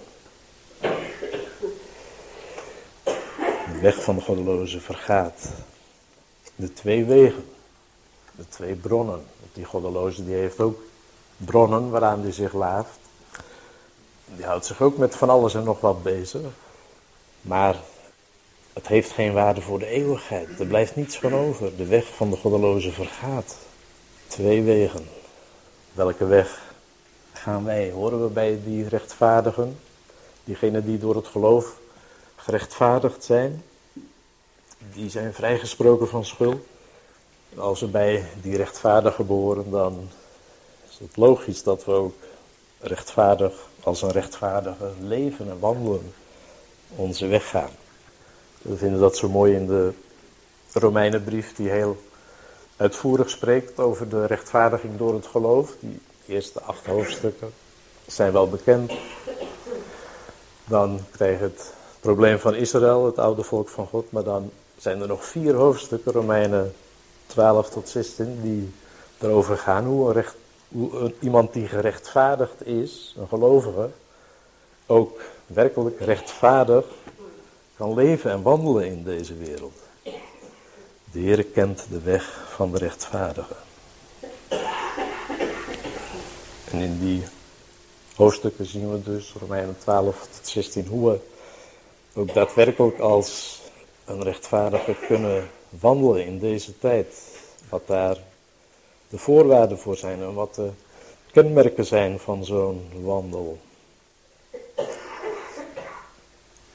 De 3.78 3.84
weg 3.84 4.02
van 4.02 4.16
de 4.16 4.22
goddeloze 4.22 4.80
vergaat. 4.80 5.48
De 6.56 6.72
twee 6.72 7.04
wegen, 7.04 7.44
de 8.36 8.48
twee 8.48 8.74
bronnen. 8.74 9.24
Die 9.52 9.64
goddeloze 9.64 10.24
die 10.24 10.34
heeft 10.34 10.60
ook 10.60 10.80
bronnen 11.36 11.90
waaraan 11.90 12.22
hij 12.22 12.32
zich 12.32 12.52
laaft. 12.52 12.98
Die 14.24 14.44
houdt 14.44 14.66
zich 14.66 14.80
ook 14.80 14.96
met 14.96 15.16
van 15.16 15.30
alles 15.30 15.54
en 15.54 15.64
nog 15.64 15.80
wat 15.80 16.02
bezig. 16.02 16.40
Maar 17.40 17.76
het 18.72 18.86
heeft 18.86 19.10
geen 19.10 19.32
waarde 19.32 19.60
voor 19.60 19.78
de 19.78 19.86
eeuwigheid. 19.86 20.60
Er 20.60 20.66
blijft 20.66 20.96
niets 20.96 21.18
van 21.18 21.34
over. 21.34 21.76
De 21.76 21.86
weg 21.86 22.14
van 22.14 22.30
de 22.30 22.36
goddeloze 22.36 22.92
vergaat. 22.92 23.56
Twee 24.26 24.62
wegen. 24.62 25.08
Welke 25.92 26.26
weg 26.26 26.72
gaan 27.32 27.64
wij? 27.64 27.90
Horen 27.90 28.22
we 28.22 28.28
bij 28.28 28.60
die 28.64 28.88
rechtvaardigen? 28.88 29.78
Diegenen 30.44 30.84
die 30.84 30.98
door 30.98 31.16
het 31.16 31.26
geloof 31.26 31.76
gerechtvaardigd 32.36 33.24
zijn? 33.24 33.62
Die 34.92 35.10
zijn 35.10 35.34
vrijgesproken 35.34 36.08
van 36.08 36.24
schuld. 36.24 36.60
Als 37.56 37.80
we 37.80 37.86
bij 37.86 38.24
die 38.42 38.56
rechtvaardigen 38.56 39.26
behoren, 39.26 39.70
dan 39.70 40.08
is 40.90 40.98
het 40.98 41.16
logisch 41.16 41.62
dat 41.62 41.84
we 41.84 41.92
ook 41.92 42.14
rechtvaardig, 42.80 43.52
als 43.82 44.02
een 44.02 44.10
rechtvaardige 44.10 44.90
leven 45.00 45.50
en 45.50 45.58
wandelen 45.58 46.12
onze 46.96 47.26
weg 47.26 47.48
gaan. 47.48 47.70
We 48.62 48.76
vinden 48.76 49.00
dat 49.00 49.16
zo 49.16 49.28
mooi 49.28 49.54
in 49.54 49.66
de 49.66 49.92
Romeinenbrief, 50.72 51.54
die 51.54 51.68
heel 51.68 51.96
uitvoerig 52.76 53.30
spreekt 53.30 53.78
over 53.78 54.08
de 54.08 54.26
rechtvaardiging 54.26 54.96
door 54.96 55.14
het 55.14 55.26
geloof. 55.26 55.76
Die 55.80 56.00
eerste 56.26 56.60
acht 56.60 56.86
hoofdstukken 56.86 57.52
zijn 58.06 58.32
wel 58.32 58.48
bekend. 58.48 58.92
Dan 60.64 61.00
krijg 61.10 61.38
je 61.38 61.44
het 61.44 61.72
probleem 62.00 62.38
van 62.38 62.54
Israël, 62.54 63.06
het 63.06 63.18
oude 63.18 63.42
volk 63.42 63.68
van 63.68 63.86
God. 63.86 64.12
Maar 64.12 64.24
dan 64.24 64.50
zijn 64.78 65.00
er 65.00 65.08
nog 65.08 65.24
vier 65.24 65.54
hoofdstukken, 65.54 66.12
Romeinen 66.12 66.74
12 67.26 67.70
tot 67.70 67.88
16, 67.88 68.40
die 68.42 68.72
erover 69.18 69.58
gaan 69.58 69.84
hoe, 69.84 70.12
recht, 70.12 70.34
hoe 70.68 71.12
iemand 71.20 71.52
die 71.52 71.66
gerechtvaardigd 71.66 72.66
is, 72.66 73.14
een 73.18 73.28
gelovige, 73.28 73.90
ook 74.86 75.20
werkelijk 75.46 76.00
rechtvaardig 76.00 76.84
kan 77.76 77.94
leven 77.94 78.30
en 78.30 78.42
wandelen 78.42 78.86
in 78.86 79.04
deze 79.04 79.34
wereld. 79.34 79.76
De 81.12 81.18
Heer 81.18 81.44
kent 81.44 81.86
de 81.90 82.00
weg 82.00 82.48
van 82.48 82.72
de 82.72 82.78
rechtvaardigen. 82.78 83.56
En 86.70 86.78
in 86.78 86.98
die 87.00 87.22
hoofdstukken 88.14 88.66
zien 88.66 88.90
we 88.90 89.02
dus, 89.02 89.34
Romeinen 89.40 89.76
12 89.78 90.28
tot 90.36 90.48
16, 90.48 90.86
hoe 90.86 91.10
we 91.10 91.18
ook 92.14 92.34
daadwerkelijk 92.34 92.98
als 92.98 93.60
een 94.08 94.22
rechtvaardige 94.22 94.94
kunnen 95.06 95.48
wandelen 95.68 96.26
in 96.26 96.38
deze 96.38 96.78
tijd. 96.78 97.06
Wat 97.68 97.86
daar 97.86 98.16
de 99.08 99.18
voorwaarden 99.18 99.78
voor 99.78 99.96
zijn 99.96 100.22
en 100.22 100.34
wat 100.34 100.54
de 100.54 100.70
kenmerken 101.32 101.86
zijn 101.86 102.18
van 102.18 102.44
zo'n 102.44 102.88
wandel. 103.02 103.58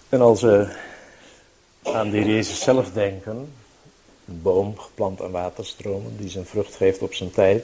En 0.09 0.21
als 0.21 0.41
we 0.41 0.75
aan 1.83 2.09
de 2.09 2.25
Jezus 2.25 2.59
zelf 2.59 2.91
denken, 2.91 3.53
een 4.27 4.41
boom 4.41 4.77
geplant 4.77 5.21
aan 5.21 5.31
waterstromen 5.31 6.17
die 6.17 6.29
zijn 6.29 6.45
vrucht 6.45 6.75
geeft 6.75 7.01
op 7.01 7.13
zijn 7.13 7.31
tijd, 7.31 7.63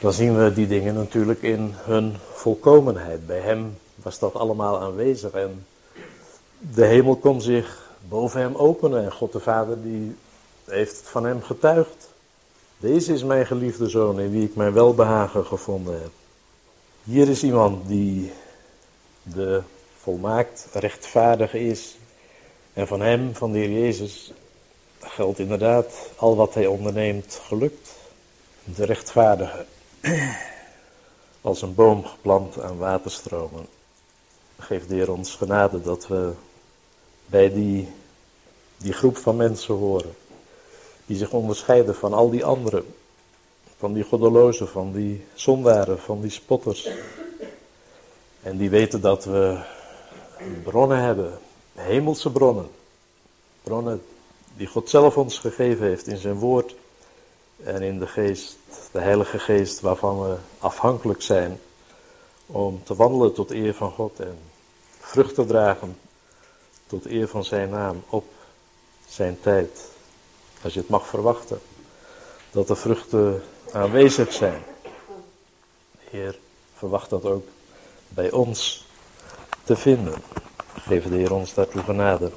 dan 0.00 0.12
zien 0.12 0.44
we 0.44 0.52
die 0.52 0.66
dingen 0.66 0.94
natuurlijk 0.94 1.42
in 1.42 1.74
hun 1.74 2.16
volkomenheid. 2.32 3.26
Bij 3.26 3.40
hem 3.40 3.78
was 3.94 4.18
dat 4.18 4.34
allemaal 4.34 4.80
aanwezig 4.80 5.32
en 5.32 5.66
de 6.58 6.84
hemel 6.84 7.16
kon 7.16 7.40
zich 7.40 7.87
boven 8.08 8.40
hem 8.40 8.54
openen 8.54 9.04
en 9.04 9.12
God 9.12 9.32
de 9.32 9.40
Vader 9.40 9.82
die 9.82 10.16
heeft 10.64 11.02
van 11.04 11.24
hem 11.24 11.42
getuigd. 11.42 12.08
Deze 12.78 13.12
is 13.12 13.24
mijn 13.24 13.46
geliefde 13.46 13.88
zoon 13.88 14.20
in 14.20 14.30
wie 14.30 14.44
ik 14.44 14.54
mijn 14.54 14.72
welbehagen 14.72 15.46
gevonden 15.46 16.00
heb. 16.00 16.10
Hier 17.04 17.28
is 17.28 17.42
iemand 17.42 17.88
die 17.88 18.32
de 19.22 19.62
volmaakt 20.00 20.66
rechtvaardig 20.72 21.54
is. 21.54 21.96
En 22.72 22.86
van 22.86 23.00
hem, 23.00 23.34
van 23.34 23.52
de 23.52 23.58
Heer 23.58 23.70
Jezus, 23.70 24.32
geldt 25.00 25.38
inderdaad 25.38 26.10
al 26.16 26.36
wat 26.36 26.54
hij 26.54 26.66
onderneemt 26.66 27.40
gelukt. 27.42 27.90
De 28.64 28.84
rechtvaardige. 28.84 29.66
Als 31.40 31.62
een 31.62 31.74
boom 31.74 32.04
geplant 32.04 32.60
aan 32.60 32.78
waterstromen. 32.78 33.66
Geef 34.58 34.86
de 34.86 34.94
Heer 34.94 35.12
ons 35.12 35.34
genade 35.34 35.80
dat 35.82 36.06
we 36.06 36.32
bij 37.30 37.52
die, 37.52 37.88
die 38.76 38.92
groep 38.92 39.16
van 39.16 39.36
mensen 39.36 39.74
horen. 39.74 40.14
Die 41.06 41.16
zich 41.16 41.32
onderscheiden 41.32 41.94
van 41.94 42.12
al 42.12 42.30
die 42.30 42.44
anderen. 42.44 42.94
Van 43.78 43.92
die 43.92 44.04
goddelozen, 44.04 44.68
van 44.68 44.92
die 44.92 45.24
zondaren, 45.34 45.98
van 45.98 46.20
die 46.20 46.30
spotters. 46.30 46.88
En 48.42 48.56
die 48.56 48.70
weten 48.70 49.00
dat 49.00 49.24
we 49.24 49.58
bronnen 50.62 50.98
hebben, 50.98 51.38
hemelse 51.74 52.30
bronnen. 52.30 52.68
Bronnen 53.62 54.02
die 54.56 54.66
God 54.66 54.90
zelf 54.90 55.16
ons 55.16 55.38
gegeven 55.38 55.86
heeft 55.86 56.06
in 56.06 56.16
zijn 56.16 56.34
woord 56.34 56.74
en 57.64 57.82
in 57.82 57.98
de 57.98 58.06
geest, 58.06 58.56
de 58.92 59.00
Heilige 59.00 59.38
Geest 59.38 59.80
waarvan 59.80 60.22
we 60.22 60.36
afhankelijk 60.58 61.22
zijn 61.22 61.60
om 62.46 62.80
te 62.84 62.94
wandelen 62.94 63.32
tot 63.32 63.50
eer 63.50 63.74
van 63.74 63.90
God 63.90 64.20
en 64.20 64.38
vrucht 64.98 65.34
te 65.34 65.46
dragen 65.46 65.96
tot 66.88 67.06
eer 67.06 67.28
van 67.28 67.44
zijn 67.44 67.70
naam 67.70 68.02
op 68.08 68.24
zijn 69.08 69.40
tijd. 69.40 69.90
Als 70.62 70.74
je 70.74 70.80
het 70.80 70.88
mag 70.88 71.06
verwachten, 71.06 71.60
dat 72.50 72.66
de 72.66 72.76
vruchten 72.76 73.42
aanwezig 73.72 74.32
zijn. 74.32 74.62
De 75.92 76.06
Heer 76.10 76.38
verwacht 76.74 77.10
dat 77.10 77.24
ook 77.24 77.46
bij 78.08 78.30
ons 78.30 78.86
te 79.64 79.76
vinden. 79.76 80.14
Geef 80.74 81.04
de 81.04 81.16
Heer 81.16 81.32
ons 81.32 81.54
daartoe 81.54 81.82
genade. 81.82 82.30